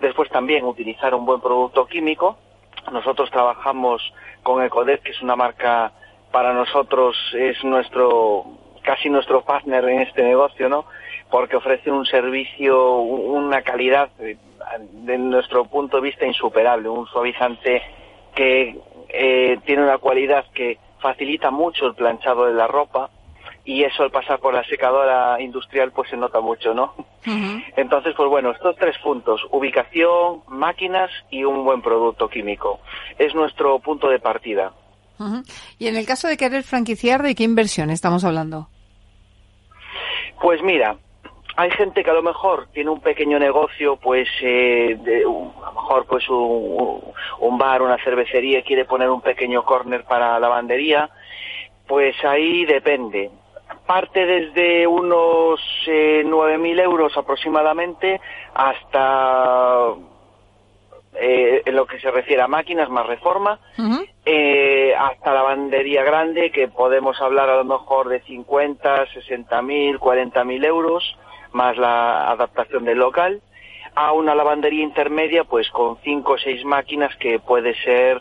Después 0.00 0.30
también 0.30 0.64
utilizar 0.64 1.14
un 1.14 1.26
buen 1.26 1.40
producto 1.40 1.86
químico. 1.86 2.38
Nosotros 2.92 3.30
trabajamos 3.30 4.00
con 4.42 4.62
Ecodet, 4.62 5.02
que 5.02 5.10
es 5.10 5.20
una 5.20 5.36
marca 5.36 5.92
para 6.30 6.52
nosotros 6.52 7.16
es 7.34 7.62
nuestro 7.64 8.44
casi 8.82 9.08
nuestro 9.10 9.42
partner 9.42 9.84
en 9.88 10.00
este 10.00 10.22
negocio, 10.22 10.68
¿no? 10.68 10.84
Porque 11.30 11.56
ofrece 11.56 11.90
un 11.90 12.06
servicio, 12.06 12.96
una 12.96 13.62
calidad, 13.62 14.10
eh, 14.20 14.36
de 14.78 15.18
nuestro 15.18 15.64
punto 15.64 15.96
de 15.96 16.02
vista, 16.02 16.26
insuperable. 16.26 16.88
Un 16.88 17.06
suavizante 17.06 17.82
que 18.34 18.78
eh, 19.08 19.58
tiene 19.64 19.82
una 19.82 19.98
cualidad 19.98 20.44
que 20.54 20.78
facilita 21.00 21.50
mucho 21.50 21.86
el 21.86 21.94
planchado 21.94 22.46
de 22.46 22.54
la 22.54 22.66
ropa 22.66 23.10
y 23.64 23.84
eso 23.84 24.02
al 24.02 24.10
pasar 24.10 24.38
por 24.40 24.54
la 24.54 24.64
secadora 24.64 25.40
industrial 25.40 25.92
pues 25.92 26.10
se 26.10 26.16
nota 26.16 26.40
mucho, 26.40 26.74
¿no? 26.74 26.94
Entonces, 27.76 28.14
pues 28.16 28.28
bueno, 28.28 28.50
estos 28.50 28.76
tres 28.76 28.96
puntos, 28.98 29.46
ubicación, 29.50 30.42
máquinas 30.48 31.10
y 31.30 31.44
un 31.44 31.64
buen 31.64 31.82
producto 31.82 32.28
químico, 32.28 32.80
es 33.18 33.34
nuestro 33.34 33.78
punto 33.78 34.08
de 34.08 34.18
partida. 34.18 34.72
Y 35.78 35.86
en 35.86 35.96
el 35.96 36.06
caso 36.06 36.28
de 36.28 36.36
querer 36.36 36.62
franquiciar, 36.62 37.22
¿de 37.22 37.34
qué 37.34 37.44
inversión 37.44 37.90
estamos 37.90 38.24
hablando? 38.24 38.68
Pues 40.40 40.62
mira, 40.62 40.96
hay 41.56 41.70
gente 41.72 42.02
que 42.02 42.10
a 42.10 42.14
lo 42.14 42.22
mejor 42.22 42.68
tiene 42.72 42.90
un 42.90 43.00
pequeño 43.00 43.38
negocio, 43.38 43.96
pues 43.96 44.26
eh, 44.40 44.96
a 44.96 45.26
lo 45.26 45.72
mejor 45.74 46.06
pues 46.06 46.24
un, 46.28 47.58
bar, 47.58 47.82
una 47.82 48.02
cervecería, 48.02 48.62
quiere 48.62 48.86
poner 48.86 49.10
un 49.10 49.20
pequeño 49.20 49.64
corner 49.64 50.04
para 50.04 50.32
la 50.32 50.40
lavandería, 50.40 51.10
pues 51.86 52.16
ahí 52.24 52.64
depende. 52.64 53.30
Parte 53.86 54.24
desde 54.24 54.86
unos 54.86 55.60
eh, 55.86 56.22
9.000 56.24 56.80
euros 56.80 57.16
aproximadamente 57.16 58.20
hasta 58.54 59.94
eh, 61.14 61.62
en 61.64 61.74
lo 61.74 61.86
que 61.86 61.98
se 62.00 62.10
refiere 62.10 62.42
a 62.42 62.48
máquinas 62.48 62.88
más 62.88 63.06
reforma, 63.06 63.58
eh, 64.24 64.90
eh, 64.90 64.94
hasta 64.96 65.34
lavandería 65.34 66.04
grande, 66.04 66.50
que 66.50 66.68
podemos 66.68 67.20
hablar 67.20 67.48
a 67.50 67.56
lo 67.56 67.64
mejor 67.64 68.08
de 68.08 68.20
50, 68.22 69.06
60 69.06 69.62
mil, 69.62 69.98
40 69.98 70.44
mil 70.44 70.64
euros, 70.64 71.16
más 71.52 71.76
la 71.76 72.30
adaptación 72.30 72.84
del 72.84 72.98
local, 72.98 73.40
a 73.94 74.12
una 74.12 74.34
lavandería 74.34 74.84
intermedia, 74.84 75.44
pues 75.44 75.68
con 75.70 75.98
5 76.02 76.32
o 76.32 76.38
6 76.38 76.64
máquinas 76.64 77.14
que 77.16 77.40
puede 77.40 77.74
ser 77.82 78.20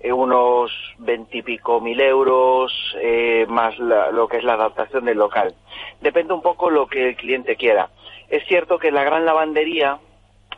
eh, 0.00 0.12
unos 0.12 0.70
veintipico 0.98 1.80
mil 1.80 2.00
euros, 2.00 2.72
eh, 3.00 3.46
más 3.48 3.78
lo 3.78 4.28
que 4.28 4.36
es 4.36 4.44
la 4.44 4.54
adaptación 4.54 5.06
del 5.06 5.18
local. 5.18 5.54
Depende 6.00 6.34
un 6.34 6.42
poco 6.42 6.70
lo 6.70 6.86
que 6.86 7.08
el 7.08 7.16
cliente 7.16 7.56
quiera. 7.56 7.88
Es 8.28 8.44
cierto 8.46 8.78
que 8.78 8.90
la 8.90 9.04
gran 9.04 9.24
lavandería 9.24 9.98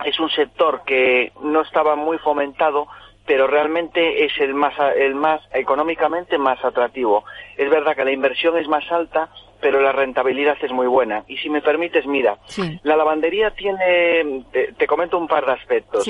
es 0.04 0.18
un 0.20 0.30
sector 0.30 0.82
que 0.84 1.32
no 1.42 1.62
estaba 1.62 1.96
muy 1.96 2.18
fomentado, 2.18 2.86
pero 3.26 3.46
realmente 3.46 4.24
es 4.24 4.32
el 4.40 4.54
más, 4.54 4.74
el 4.96 5.14
más 5.14 5.42
económicamente 5.52 6.38
más 6.38 6.64
atractivo. 6.64 7.24
Es 7.56 7.68
verdad 7.68 7.94
que 7.94 8.04
la 8.04 8.12
inversión 8.12 8.56
es 8.56 8.66
más 8.68 8.90
alta, 8.90 9.28
pero 9.60 9.80
la 9.80 9.92
rentabilidad 9.92 10.56
es 10.62 10.72
muy 10.72 10.86
buena. 10.86 11.24
Y 11.28 11.36
si 11.36 11.50
me 11.50 11.60
permites, 11.60 12.06
mira, 12.06 12.38
la 12.82 12.96
lavandería 12.96 13.50
tiene, 13.50 14.44
te, 14.52 14.86
comento 14.86 15.18
un 15.18 15.28
par 15.28 15.44
de 15.44 15.52
aspectos. 15.52 16.08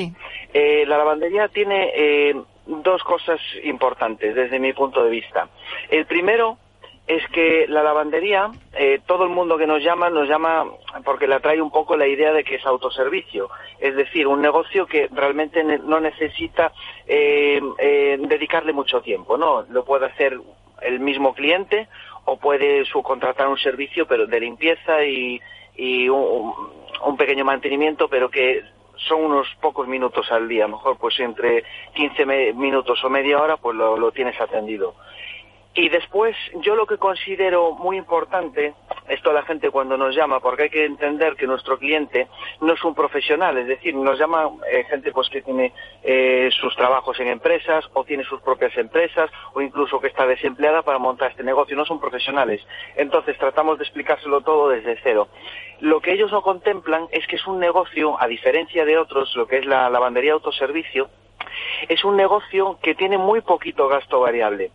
Eh, 0.52 0.84
la 0.86 0.98
lavandería 0.98 1.48
tiene 1.48 1.92
eh, 1.94 2.36
dos 2.66 3.02
cosas 3.02 3.40
importantes 3.64 4.34
desde 4.34 4.60
mi 4.60 4.72
punto 4.72 5.02
de 5.02 5.10
vista. 5.10 5.48
El 5.90 6.06
primero 6.06 6.58
es 7.08 7.26
que 7.30 7.66
la 7.68 7.82
lavandería, 7.82 8.50
eh, 8.74 9.00
todo 9.06 9.24
el 9.24 9.30
mundo 9.30 9.56
que 9.56 9.66
nos 9.66 9.82
llama, 9.82 10.10
nos 10.10 10.28
llama 10.28 10.66
porque 11.06 11.26
le 11.26 11.36
atrae 11.36 11.60
un 11.60 11.70
poco 11.70 11.96
la 11.96 12.06
idea 12.06 12.34
de 12.34 12.44
que 12.44 12.56
es 12.56 12.66
autoservicio. 12.66 13.48
Es 13.80 13.96
decir, 13.96 14.26
un 14.26 14.42
negocio 14.42 14.86
que 14.86 15.08
realmente 15.10 15.64
no 15.64 16.00
necesita 16.00 16.70
eh, 17.06 17.62
eh, 17.78 18.18
dedicarle 18.20 18.74
mucho 18.74 19.00
tiempo, 19.00 19.38
¿no? 19.38 19.62
Lo 19.70 19.86
puede 19.86 20.04
hacer 20.04 20.38
el 20.82 21.00
mismo 21.00 21.34
cliente 21.34 21.88
o 22.26 22.36
puede 22.36 22.84
subcontratar 22.84 23.48
un 23.48 23.58
servicio 23.58 24.06
pero 24.06 24.26
de 24.26 24.40
limpieza 24.40 25.02
y, 25.02 25.40
un, 26.10 26.54
un 27.06 27.16
pequeño 27.16 27.44
mantenimiento, 27.44 28.08
pero 28.08 28.28
que 28.28 28.64
son 29.06 29.24
unos 29.24 29.46
pocos 29.60 29.86
minutos 29.86 30.30
al 30.30 30.48
día, 30.48 30.66
mejor 30.66 30.98
pues 30.98 31.18
entre 31.20 31.64
15 31.94 32.52
minutos 32.54 33.02
o 33.04 33.08
media 33.08 33.40
hora 33.40 33.56
pues 33.56 33.76
lo, 33.76 34.10
tienes 34.12 34.40
atendido. 34.40 34.94
Y 35.78 35.90
después, 35.90 36.34
yo 36.56 36.74
lo 36.74 36.86
que 36.86 36.98
considero 36.98 37.70
muy 37.70 37.98
importante, 37.98 38.74
esto 39.08 39.30
a 39.30 39.32
la 39.32 39.44
gente 39.44 39.70
cuando 39.70 39.96
nos 39.96 40.12
llama, 40.12 40.40
porque 40.40 40.64
hay 40.64 40.70
que 40.70 40.84
entender 40.84 41.36
que 41.36 41.46
nuestro 41.46 41.78
cliente 41.78 42.26
no 42.60 42.72
es 42.72 42.82
un 42.82 42.96
profesional, 42.96 43.56
es 43.58 43.68
decir, 43.68 43.94
nos 43.94 44.18
llama 44.18 44.50
eh, 44.72 44.82
gente 44.90 45.12
pues 45.12 45.28
que 45.28 45.40
tiene 45.40 45.72
eh, 46.02 46.50
sus 46.60 46.74
trabajos 46.74 47.20
en 47.20 47.28
empresas 47.28 47.88
o 47.92 48.02
tiene 48.02 48.24
sus 48.24 48.40
propias 48.40 48.76
empresas 48.76 49.30
o 49.54 49.60
incluso 49.60 50.00
que 50.00 50.08
está 50.08 50.26
desempleada 50.26 50.82
para 50.82 50.98
montar 50.98 51.30
este 51.30 51.44
negocio, 51.44 51.76
no 51.76 51.84
son 51.84 52.00
profesionales. 52.00 52.60
Entonces 52.96 53.38
tratamos 53.38 53.78
de 53.78 53.84
explicárselo 53.84 54.40
todo 54.40 54.70
desde 54.70 54.98
cero. 55.04 55.28
Lo 55.78 56.00
que 56.00 56.12
ellos 56.12 56.32
no 56.32 56.42
contemplan 56.42 57.06
es 57.12 57.24
que 57.28 57.36
es 57.36 57.46
un 57.46 57.60
negocio, 57.60 58.20
a 58.20 58.26
diferencia 58.26 58.84
de 58.84 58.98
otros, 58.98 59.32
lo 59.36 59.46
que 59.46 59.58
es 59.58 59.64
la 59.64 59.88
lavandería 59.90 60.32
autoservicio, 60.32 61.08
es 61.88 62.04
un 62.04 62.16
negocio 62.16 62.80
que 62.82 62.96
tiene 62.96 63.16
muy 63.16 63.42
poquito 63.42 63.86
gasto 63.86 64.18
variable. 64.18 64.72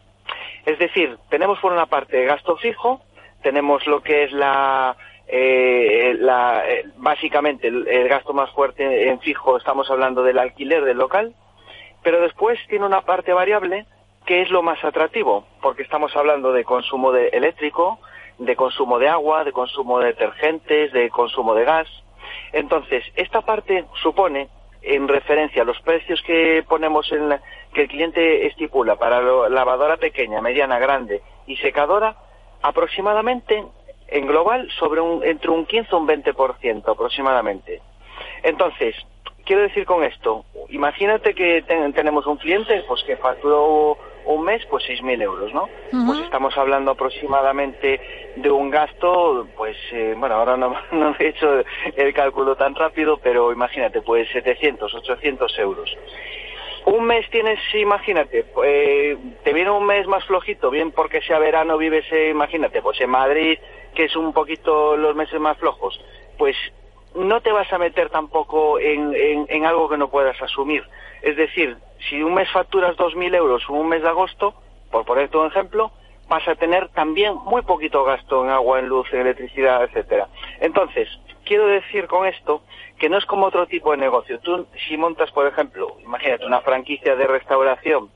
Es 0.65 0.79
decir, 0.79 1.17
tenemos 1.29 1.59
por 1.59 1.73
una 1.73 1.87
parte 1.87 2.23
gasto 2.25 2.55
fijo, 2.57 3.01
tenemos 3.41 3.85
lo 3.85 4.01
que 4.01 4.23
es 4.23 4.31
la, 4.31 4.95
eh, 5.27 6.17
eh, 6.17 6.83
básicamente 6.97 7.67
el, 7.67 8.07
gasto 8.07 8.33
más 8.33 8.49
fuerte 8.51 9.09
en 9.09 9.19
fijo, 9.19 9.57
estamos 9.57 9.89
hablando 9.91 10.23
del 10.23 10.39
alquiler 10.39 10.85
del 10.85 10.97
local, 10.97 11.33
pero 12.01 12.21
después 12.21 12.59
tiene 12.67 12.85
una 12.85 13.01
parte 13.01 13.33
variable 13.33 13.85
que 14.25 14.41
es 14.41 14.49
lo 14.49 14.63
más 14.63 14.81
atractivo, 14.83 15.45
porque 15.61 15.83
estamos 15.83 16.15
hablando 16.15 16.53
de 16.53 16.63
consumo 16.63 17.11
de 17.11 17.27
eléctrico, 17.29 17.99
de 18.37 18.55
consumo 18.55 18.99
de 18.99 19.09
agua, 19.09 19.43
de 19.43 19.51
consumo 19.51 19.99
de 19.99 20.07
detergentes, 20.07 20.93
de 20.93 21.09
consumo 21.09 21.53
de 21.55 21.65
gas. 21.65 21.87
Entonces, 22.53 23.03
esta 23.15 23.41
parte 23.41 23.85
supone 24.01 24.47
en 24.81 25.07
referencia 25.07 25.61
a 25.61 25.65
los 25.65 25.79
precios 25.81 26.21
que 26.23 26.63
ponemos 26.67 27.11
en 27.11 27.33
que 27.73 27.83
el 27.83 27.87
cliente 27.87 28.47
estipula 28.47 28.95
para 28.95 29.21
lavadora 29.49 29.97
pequeña, 29.97 30.41
mediana, 30.41 30.79
grande 30.79 31.21
y 31.47 31.57
secadora, 31.57 32.15
aproximadamente 32.61 33.63
en 34.07 34.27
global 34.27 34.69
sobre 34.79 35.01
un, 35.01 35.23
entre 35.23 35.49
un 35.49 35.65
15 35.65 35.89
y 35.91 35.95
un 35.95 36.07
20% 36.07 36.91
aproximadamente. 36.91 37.81
Entonces, 38.43 38.95
quiero 39.45 39.63
decir 39.63 39.85
con 39.85 40.03
esto, 40.03 40.45
imagínate 40.69 41.33
que 41.33 41.63
tenemos 41.93 42.25
un 42.27 42.37
cliente 42.37 42.83
pues 42.87 43.03
que 43.03 43.17
facturó 43.17 43.97
un 44.25 44.43
mes 44.43 44.65
pues 44.69 44.85
6.000 44.87 45.21
euros, 45.21 45.53
¿no? 45.53 45.69
Pues 46.05 46.19
estamos 46.19 46.57
hablando 46.57 46.91
aproximadamente 46.91 47.99
de 48.35 48.51
un 48.51 48.69
gasto, 48.69 49.47
pues 49.55 49.75
eh, 49.91 50.15
bueno, 50.17 50.35
ahora 50.35 50.57
no, 50.57 50.73
no 50.91 51.15
he 51.19 51.27
hecho 51.27 51.63
el 51.95 52.13
cálculo 52.13 52.55
tan 52.55 52.73
rápido, 52.75 53.17
pero 53.17 53.51
imagínate, 53.51 54.01
pues 54.01 54.29
700, 54.31 54.93
800 54.93 55.59
euros. 55.59 55.97
Un 56.85 57.05
mes 57.05 57.29
tienes, 57.29 57.59
imagínate, 57.73 58.45
eh, 58.65 59.17
te 59.43 59.53
viene 59.53 59.71
un 59.71 59.85
mes 59.85 60.05
más 60.05 60.25
flojito, 60.25 60.69
bien 60.69 60.91
porque 60.91 61.21
sea 61.21 61.39
verano, 61.39 61.77
vives, 61.77 62.05
eh, 62.11 62.29
imagínate, 62.29 62.81
pues 62.81 62.99
en 62.99 63.09
Madrid, 63.09 63.57
que 63.95 64.05
es 64.05 64.15
un 64.15 64.33
poquito 64.33 64.97
los 64.97 65.15
meses 65.15 65.39
más 65.39 65.57
flojos, 65.57 65.99
pues 66.37 66.57
no 67.15 67.41
te 67.41 67.51
vas 67.51 67.71
a 67.71 67.77
meter 67.77 68.09
tampoco 68.09 68.79
en, 68.79 69.13
en, 69.15 69.65
algo 69.65 69.87
que 69.87 69.97
no 69.97 70.09
puedas 70.09 70.41
asumir. 70.41 70.83
Es 71.21 71.37
decir, 71.37 71.77
si 72.09 72.21
un 72.21 72.33
mes 72.33 72.51
facturas 72.51 72.97
2.000 72.97 73.35
euros 73.35 73.69
un 73.69 73.87
mes 73.87 74.01
de 74.01 74.09
agosto, 74.09 74.53
por 74.91 75.05
ponerte 75.05 75.37
un 75.37 75.47
ejemplo, 75.47 75.91
vas 76.27 76.45
a 76.47 76.55
tener 76.55 76.89
también 76.89 77.35
muy 77.45 77.61
poquito 77.61 78.03
gasto 78.03 78.43
en 78.43 78.49
agua, 78.49 78.79
en 78.79 78.87
luz, 78.87 79.07
en 79.13 79.21
electricidad, 79.21 79.83
etcétera. 79.83 80.27
Entonces, 80.59 81.07
quiero 81.45 81.67
decir 81.67 82.07
con 82.07 82.25
esto 82.25 82.63
que 83.03 83.09
no 83.09 83.17
es 83.17 83.25
como 83.25 83.47
otro 83.47 83.67
tipo 83.67 83.91
de 83.91 83.97
negocio. 83.97 84.39
Tú, 84.39 84.65
si 84.87 84.95
montas, 84.95 85.29
por 85.31 85.45
ejemplo, 85.45 85.97
imagínate 86.05 86.45
una 86.45 86.61
franquicia 86.61 87.17
de 87.17 87.27
restauración, 87.27 88.09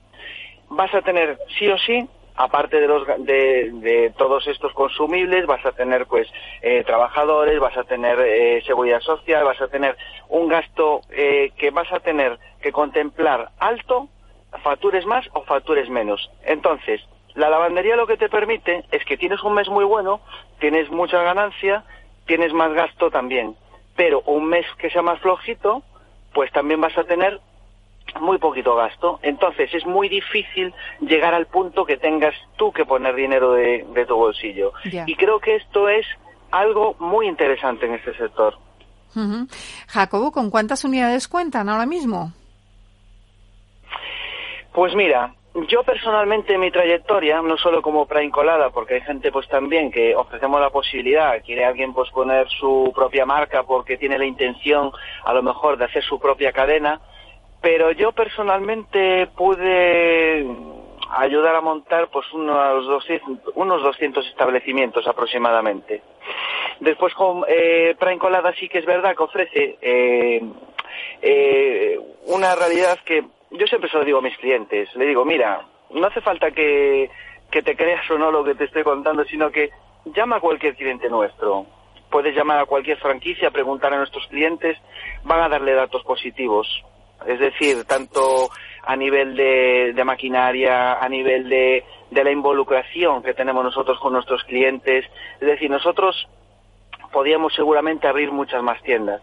vas 0.70 0.96
a 0.96 1.02
tener 1.02 1.38
sí 1.60 1.68
o 1.68 1.78
sí 1.78 2.08
aparte 2.38 2.80
de, 2.80 2.88
los, 2.88 3.06
de, 3.18 4.14
todos 4.18 4.48
estos 4.48 4.72
consumibles, 4.72 5.46
vas 5.46 5.66
a 5.66 5.74
tener 5.74 6.06
pues 6.06 6.26
eh, 6.62 6.86
trabajadores, 6.86 7.60
vas 7.60 7.76
a 7.76 7.84
tener 7.84 8.18
eh, 8.22 8.64
seguridad 8.66 9.02
social, 9.02 9.44
vas 9.44 9.60
a 9.60 9.68
tener 9.68 9.98
un 10.30 10.48
gasto 10.48 11.02
eh, 11.10 11.52
que 11.58 11.70
vas 11.72 11.92
a 11.92 12.00
tener 12.00 12.40
que 12.62 12.72
contemplar 12.72 13.50
alto, 13.60 14.08
factures 14.64 15.06
más 15.06 15.28
o 15.34 15.42
factures 15.42 15.90
menos. 15.90 16.32
Entonces, 16.46 17.02
la 17.36 17.50
lavandería 17.50 17.98
lo 17.98 18.08
que 18.08 18.16
te 18.16 18.30
permite 18.30 18.86
es 18.92 19.04
que 19.04 19.18
tienes 19.18 19.44
un 19.44 19.54
mes 19.54 19.68
muy 19.68 19.84
bueno, 19.84 20.22
tienes 20.62 20.90
mucha 20.90 21.22
ganancia, 21.24 21.84
tienes 22.26 22.54
más 22.54 22.72
gasto 22.72 23.12
también, 23.12 23.58
pero 23.98 24.22
un 24.28 24.46
mes 24.48 24.66
que 24.78 24.90
sea 24.90 25.02
más 25.02 25.20
flojito, 25.20 25.84
pues 26.34 26.50
también 26.54 26.80
vas 26.80 26.98
a 26.98 27.04
tener 27.04 27.42
muy 28.22 28.38
poquito 28.38 28.76
gasto. 28.76 29.20
Entonces 29.24 29.74
es 29.74 29.86
muy 29.86 30.08
difícil 30.08 30.74
llegar 31.02 31.34
al 31.34 31.48
punto 31.48 31.84
que 31.84 31.98
tengas 31.98 32.36
tú 32.56 32.72
que 32.72 32.86
poner 32.86 33.16
dinero 33.16 33.52
de, 33.54 34.06
tu 34.08 34.16
bolsillo. 34.16 34.72
Y 34.86 35.16
creo 35.16 35.40
que 35.40 35.56
esto 35.56 35.90
es 35.90 36.06
algo 36.52 36.96
muy 37.00 37.28
interesante 37.28 37.88
en 37.88 37.96
este 37.96 38.16
sector. 38.16 38.58
Jacobo, 39.88 40.32
¿con 40.32 40.52
cuántas 40.52 40.86
unidades 40.86 41.28
cuentan 41.28 41.70
ahora 41.70 41.88
mismo? 41.88 42.34
Pues 44.74 44.94
mira, 44.94 45.34
yo 45.66 45.84
personalmente 45.84 46.54
en 46.54 46.60
mi 46.60 46.70
trayectoria, 46.70 47.42
no 47.42 47.58
solo 47.58 47.82
como 47.82 48.06
praincolada, 48.06 48.70
porque 48.70 48.96
hay 48.96 49.02
gente 49.02 49.32
pues 49.32 49.48
también 49.48 49.92
que 49.92 50.16
ofrecemos 50.16 50.62
la 50.62 50.70
posibilidad, 50.70 51.42
quiere 51.44 51.66
alguien 51.66 51.94
pues 51.94 52.12
poner 52.12 52.48
su 52.50 52.92
propia 52.94 53.26
marca 53.26 53.64
porque 53.64 53.98
tiene 53.98 54.20
la 54.20 54.26
intención 54.26 54.92
a 55.26 55.34
lo 55.34 55.42
mejor 55.42 55.78
de 55.78 55.86
hacer 55.86 56.04
su 56.04 56.20
propia 56.20 56.52
cadena, 56.52 57.02
pero 57.62 57.92
yo 57.92 58.12
personalmente 58.12 59.28
pude 59.36 60.46
ayudar 61.10 61.56
a 61.56 61.62
montar 61.62 62.10
pues 62.10 62.32
unos 62.34 62.86
200, 62.86 63.54
unos 63.56 63.82
200 63.82 64.28
establecimientos 64.28 65.08
aproximadamente. 65.08 66.04
Después 66.82 67.16
con 67.16 67.44
eh, 67.48 67.96
sí 68.60 68.70
que 68.70 68.78
es 68.78 68.86
verdad 68.86 69.16
que 69.16 69.24
ofrece 69.24 69.78
eh, 69.82 70.42
eh, 71.22 72.00
una 72.28 72.56
realidad 72.56 73.00
que 73.04 73.24
yo 73.52 73.68
siempre 73.68 73.90
se 73.90 73.98
lo 73.98 74.06
digo 74.06 74.20
a 74.20 74.22
mis 74.22 74.38
clientes, 74.38 74.90
le 74.96 75.06
digo, 75.06 75.26
mira, 75.26 75.66
no 75.92 76.08
hace 76.08 76.22
falta 76.22 76.52
que, 76.52 77.10
que 77.52 77.62
te 77.62 77.76
creas 77.76 78.10
o 78.12 78.18
no 78.18 78.32
lo 78.32 78.44
que 78.44 78.56
te 78.56 78.66
estoy 78.66 78.84
contando, 78.84 79.24
sino 79.26 79.52
que 79.52 79.72
llama 80.06 80.38
a 80.38 80.42
cualquier 80.42 80.76
cliente 80.76 81.10
nuestro. 81.10 81.66
Puedes 82.10 82.36
llamar 82.36 82.60
a 82.60 82.66
cualquier 82.66 82.98
franquicia, 82.98 83.52
preguntar 83.52 83.94
a 83.94 83.98
nuestros 83.98 84.28
clientes, 84.28 84.78
van 85.24 85.42
a 85.42 85.50
darle 85.50 85.74
datos 85.74 86.04
positivos 86.04 86.68
es 87.26 87.40
decir, 87.40 87.84
tanto 87.86 88.50
a 88.84 88.96
nivel 88.96 89.36
de, 89.36 90.04
maquinaria, 90.06 90.94
a 90.94 91.10
nivel 91.10 91.50
de, 91.50 91.84
la 92.12 92.32
involucración 92.32 93.24
que 93.24 93.34
tenemos 93.34 93.64
nosotros 93.64 94.00
con 94.00 94.14
nuestros 94.14 94.44
clientes. 94.44 95.06
Es 95.40 95.48
decir, 95.48 95.70
nosotros 95.70 96.28
podíamos 97.12 97.54
seguramente 97.56 98.08
abrir 98.08 98.32
muchas 98.32 98.62
más 98.62 98.82
tiendas. 98.84 99.22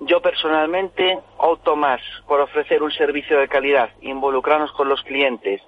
Yo 0.00 0.20
personalmente 0.20 1.18
opto 1.38 1.76
más 1.76 2.00
por 2.26 2.40
ofrecer 2.40 2.82
un 2.82 2.90
servicio 2.92 3.38
de 3.38 3.48
calidad, 3.48 3.90
involucrarnos 4.02 4.72
con 4.72 4.88
los 4.88 5.02
clientes, 5.02 5.62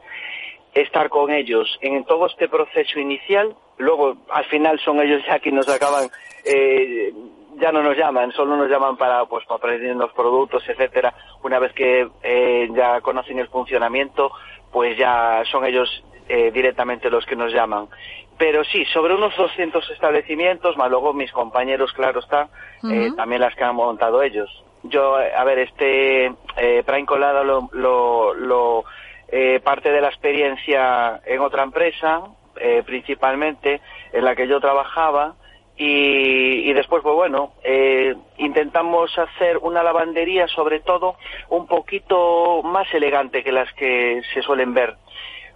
estar 0.75 1.09
con 1.09 1.31
ellos 1.31 1.79
en 1.81 2.05
todo 2.05 2.27
este 2.27 2.49
proceso 2.49 2.99
inicial, 3.01 3.55
luego 3.79 4.17
al 4.31 4.45
final 4.47 4.79
son 4.81 5.01
ellos 5.01 5.23
ya 5.27 5.39
quienes 5.39 5.67
nos 5.67 5.75
acaban, 5.75 6.11
eh, 6.45 7.13
ya 7.59 7.73
no 7.73 7.83
nos 7.83 7.97
llaman, 7.97 8.33
solo 8.33 8.57
nos 8.57 8.69
llaman 8.69 8.97
para 8.97 9.25
pues 9.25 9.45
para 9.47 9.57
aprender 9.57 9.97
los 9.97 10.13
productos, 10.13 10.63
etcétera. 10.69 11.15
Una 11.43 11.59
vez 11.59 11.73
que 11.73 12.09
eh, 12.23 12.69
ya 12.75 13.01
conocen 13.01 13.39
el 13.39 13.49
funcionamiento, 13.49 14.31
pues 14.71 14.99
ya 14.99 15.43
son 15.51 15.65
ellos 15.65 16.05
eh, 16.29 16.51
directamente 16.53 17.09
los 17.09 17.25
que 17.25 17.37
nos 17.37 17.53
llaman. 17.53 17.89
Pero 18.39 18.65
sí, 18.65 18.85
sobre 18.87 19.15
unos 19.15 19.35
200 19.37 19.91
establecimientos, 19.91 20.77
más 20.77 20.91
luego 20.91 21.15
mis 21.15 21.33
compañeros, 21.33 21.93
claro 21.93 22.21
está, 22.21 22.49
eh, 22.91 23.11
también 23.17 23.41
las 23.41 23.55
que 23.55 23.65
han 23.65 23.77
montado 23.77 24.23
ellos. 24.23 24.51
Yo, 24.83 25.17
a 25.17 25.45
ver, 25.45 25.59
este 25.61 26.27
eh, 26.57 26.83
Prime 26.85 27.07
Colada 27.07 27.43
lo, 27.43 27.69
lo, 27.73 28.35
lo 28.35 28.85
eh, 29.29 29.61
parte 29.65 29.91
de 29.91 30.01
la 30.01 30.09
experiencia 30.09 31.21
en 31.25 31.41
otra 31.41 31.63
empresa, 31.63 32.23
eh, 32.57 32.83
principalmente, 32.85 33.81
en 34.13 34.25
la 34.25 34.37
que 34.37 34.47
yo 34.47 34.61
trabajaba, 34.61 35.35
y, 35.79 36.71
y 36.71 36.73
después, 36.73 37.03
pues 37.03 37.15
bueno, 37.15 37.53
eh, 37.63 38.15
intentamos 38.39 39.17
hacer 39.19 39.59
una 39.59 39.83
lavandería, 39.83 40.49
sobre 40.49 40.81
todo, 40.81 41.17
un 41.51 41.67
poquito 41.67 42.63
más 42.63 42.93
elegante 42.95 43.43
que 43.43 43.53
las 43.53 43.71
que 43.75 44.23
se 44.33 44.43
suelen 44.43 44.73
ver 44.73 44.97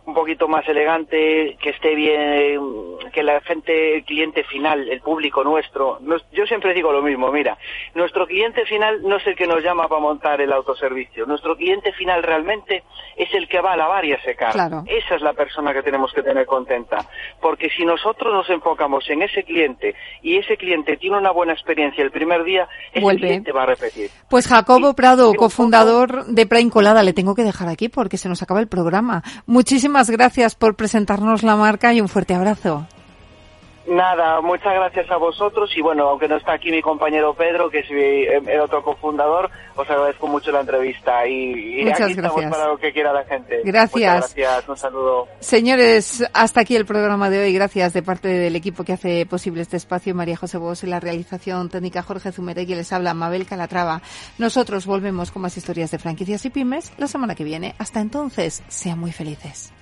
un 0.07 0.15
poquito 0.15 0.49
más 0.49 0.67
elegante, 0.69 1.57
que 1.61 1.71
esté 1.71 1.95
bien, 1.95 2.61
que 3.13 3.23
la 3.23 3.41
gente, 3.43 3.97
el 3.97 4.05
cliente 4.05 4.43
final, 4.45 4.89
el 4.89 5.01
público 5.01 5.45
nuestro, 5.45 5.99
nos- 6.01 6.25
yo 6.33 6.47
siempre 6.47 6.75
digo 6.75 6.91
lo 6.91 7.03
mismo, 7.03 7.31
mira, 7.31 7.59
nuestro 7.95 8.27
cliente 8.27 8.65
final 8.67 9.03
no 9.03 9.17
es 9.17 9.27
el 9.27 9.37
que 9.37 9.47
nos 9.47 9.63
llama 9.63 9.89
para 9.89 10.01
montar 10.01 10.41
el 10.41 10.53
autoservicio, 10.53 11.27
nuestro 11.27 11.57
cliente 11.57 11.93
final 11.93 12.23
realmente 12.23 12.83
es 13.17 13.33
el 13.35 13.47
que 13.49 13.61
va 13.61 13.75
a 13.75 13.77
lavar 13.77 14.05
y 14.05 14.13
a 14.13 14.23
secar. 14.23 14.53
Claro. 14.53 14.83
Esa 14.87 15.17
es 15.17 15.23
la 15.23 15.33
persona 15.35 15.73
que 15.75 15.83
tenemos 15.83 16.13
que 16.13 16.23
tener 16.23 16.47
contenta, 16.47 17.05
porque 17.41 17.69
si 17.71 17.85
nosotros 17.85 18.33
nos 18.33 18.49
enfocamos 18.51 19.09
en 19.11 19.23
ese 19.23 19.45
cliente 19.45 19.95
y 20.23 20.39
ese 20.39 20.57
cliente 20.57 20.97
tiene 20.97 21.19
una 21.19 21.31
buena 21.31 21.53
experiencia 21.53 22.03
el 22.03 22.11
primer 22.11 22.43
día, 22.43 22.67
ese 22.93 23.01
Vuelve. 23.01 23.21
cliente 23.21 23.53
va 23.53 23.65
a 23.65 23.67
repetir. 23.67 24.11
Pues 24.29 24.49
Jacobo 24.49 24.95
Prado, 24.95 25.33
cofundador 25.35 26.25
de 26.27 26.47
Prime 26.47 26.71
Colada, 26.71 27.03
le 27.03 27.13
tengo 27.13 27.35
que 27.35 27.43
dejar 27.45 27.69
aquí 27.69 27.89
porque 27.89 28.17
se 28.17 28.29
nos 28.29 28.43
acaba 28.43 28.61
el 28.61 28.69
programa. 28.69 29.23
Muchísimas 29.47 29.90
gracias 30.11 30.55
por 30.55 30.77
presentarnos 30.77 31.43
la 31.43 31.57
marca 31.57 31.93
y 31.93 32.01
un 32.01 32.09
fuerte 32.09 32.35
abrazo. 32.35 32.87
Nada, 33.91 34.41
muchas 34.41 34.73
gracias 34.73 35.11
a 35.11 35.17
vosotros 35.17 35.69
y 35.77 35.83
bueno, 35.83 36.09
aunque 36.11 36.29
no 36.29 36.37
está 36.37 36.53
aquí 36.53 36.71
mi 36.71 36.81
compañero 36.81 37.35
Pedro, 37.35 37.69
que 37.69 37.81
es 37.81 37.91
mi- 37.91 38.51
el 38.53 38.61
otro 38.61 38.85
cofundador, 38.85 39.51
os 39.75 39.91
agradezco 39.91 40.29
mucho 40.29 40.53
la 40.53 40.61
entrevista 40.61 41.27
y, 41.27 41.81
y 41.81 41.85
Muchas 41.85 42.03
aquí 42.03 42.13
estamos 42.13 42.37
gracias. 42.37 42.53
para 42.53 42.69
lo 42.71 42.79
que 42.79 42.93
quiera 42.93 43.13
la 43.13 43.25
gente. 43.25 43.61
Gracias. 43.65 44.15
Muchas 44.15 44.35
gracias, 44.37 44.69
un 44.69 44.77
saludo. 44.77 45.27
Señores, 45.41 46.25
hasta 46.33 46.61
aquí 46.61 46.77
el 46.77 46.87
programa 46.87 47.31
de 47.31 47.43
hoy. 47.43 47.53
Gracias 47.53 47.93
de 47.93 48.03
parte 48.05 48.29
del 48.29 48.55
equipo 48.55 48.85
que 48.85 48.93
hace 48.93 49.27
posible 49.27 49.63
este 49.63 49.77
espacio. 49.77 50.15
María 50.15 50.37
José 50.37 50.57
Bos 50.59 50.85
en 50.85 50.91
la 50.91 51.01
realización 51.01 51.69
técnica 51.69 52.03
Jorge 52.03 52.31
Zumeregui 52.31 52.77
les 52.77 52.93
habla 52.93 53.13
Mabel 53.13 53.45
Calatrava. 53.45 54.03
Nosotros 54.39 54.87
volvemos 54.87 55.33
con 55.33 55.43
más 55.43 55.57
historias 55.57 55.91
de 55.91 55.99
franquicias 55.99 56.45
y 56.45 56.51
pymes 56.51 56.93
la 56.97 57.09
semana 57.09 57.35
que 57.35 57.43
viene. 57.43 57.75
Hasta 57.77 58.01
entonces, 58.01 58.63
sean 58.69 59.01
muy 59.01 59.11
felices. 59.11 59.73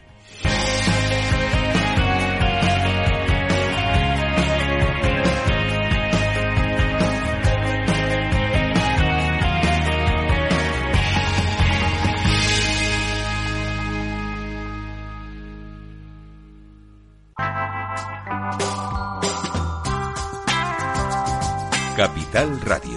Capital 21.99 22.61
Radio. 22.61 22.97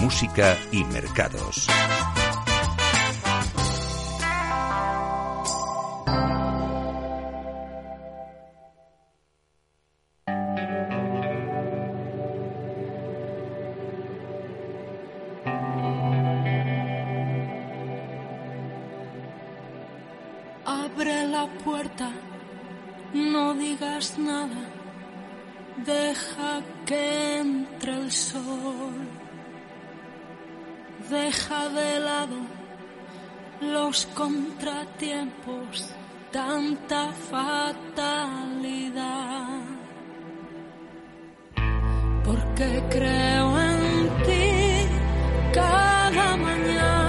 Música 0.00 0.58
y 0.72 0.82
mercados. 0.82 1.68
Abre 20.66 21.28
la 21.28 21.46
puerta, 21.64 22.10
no 23.14 23.54
digas 23.54 24.18
nada, 24.18 24.77
deja 25.84 26.62
que 26.86 27.38
entre 27.38 27.92
el 27.92 28.12
sol. 28.12 29.08
Deja 31.10 31.68
de 31.68 32.00
lado 32.00 32.36
los 33.60 34.06
contratiempos, 34.06 35.90
tanta 36.30 37.12
fatalidad. 37.30 37.88
Porque 42.24 42.82
creo 42.90 43.60
en 43.60 44.08
ti 44.24 44.86
cada 45.52 46.36
mañana. 46.36 47.08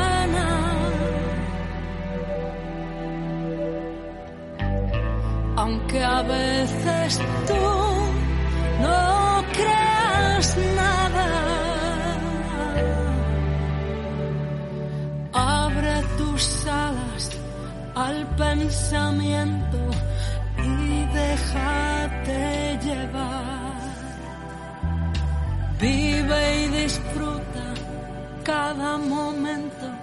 aunque 5.69 6.03
a 6.03 6.21
veces 6.23 7.19
tú 7.47 7.78
no 8.81 9.43
creas 9.53 10.57
nada. 10.75 11.27
Abre 15.33 15.95
tus 16.17 16.65
alas 16.65 17.29
al 17.95 18.27
pensamiento 18.35 19.79
y 20.57 21.05
déjate 21.21 22.79
llevar. 22.83 23.69
Vive 25.79 26.41
y 26.63 26.67
disfruta 26.83 27.65
cada 28.43 28.97
momento 28.97 29.98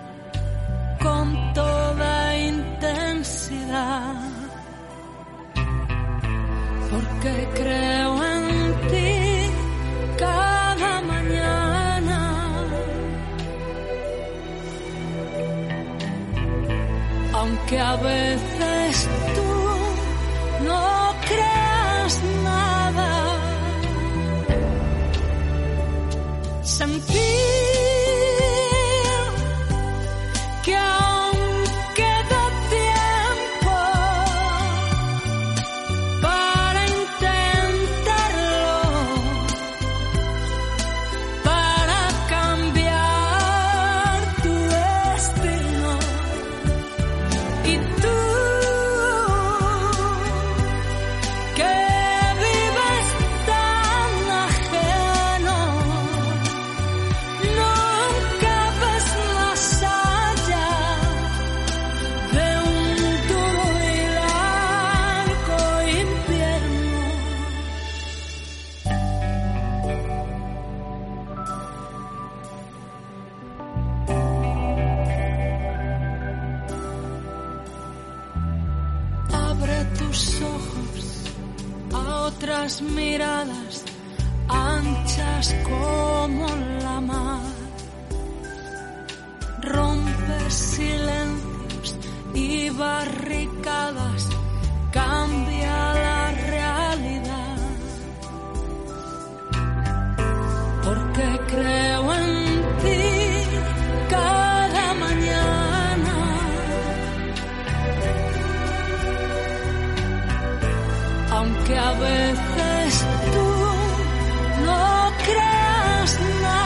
eres 112.87 113.01
tú, 113.33 114.64
no 114.64 115.12
creas 115.25 116.20
nada. 116.42 116.65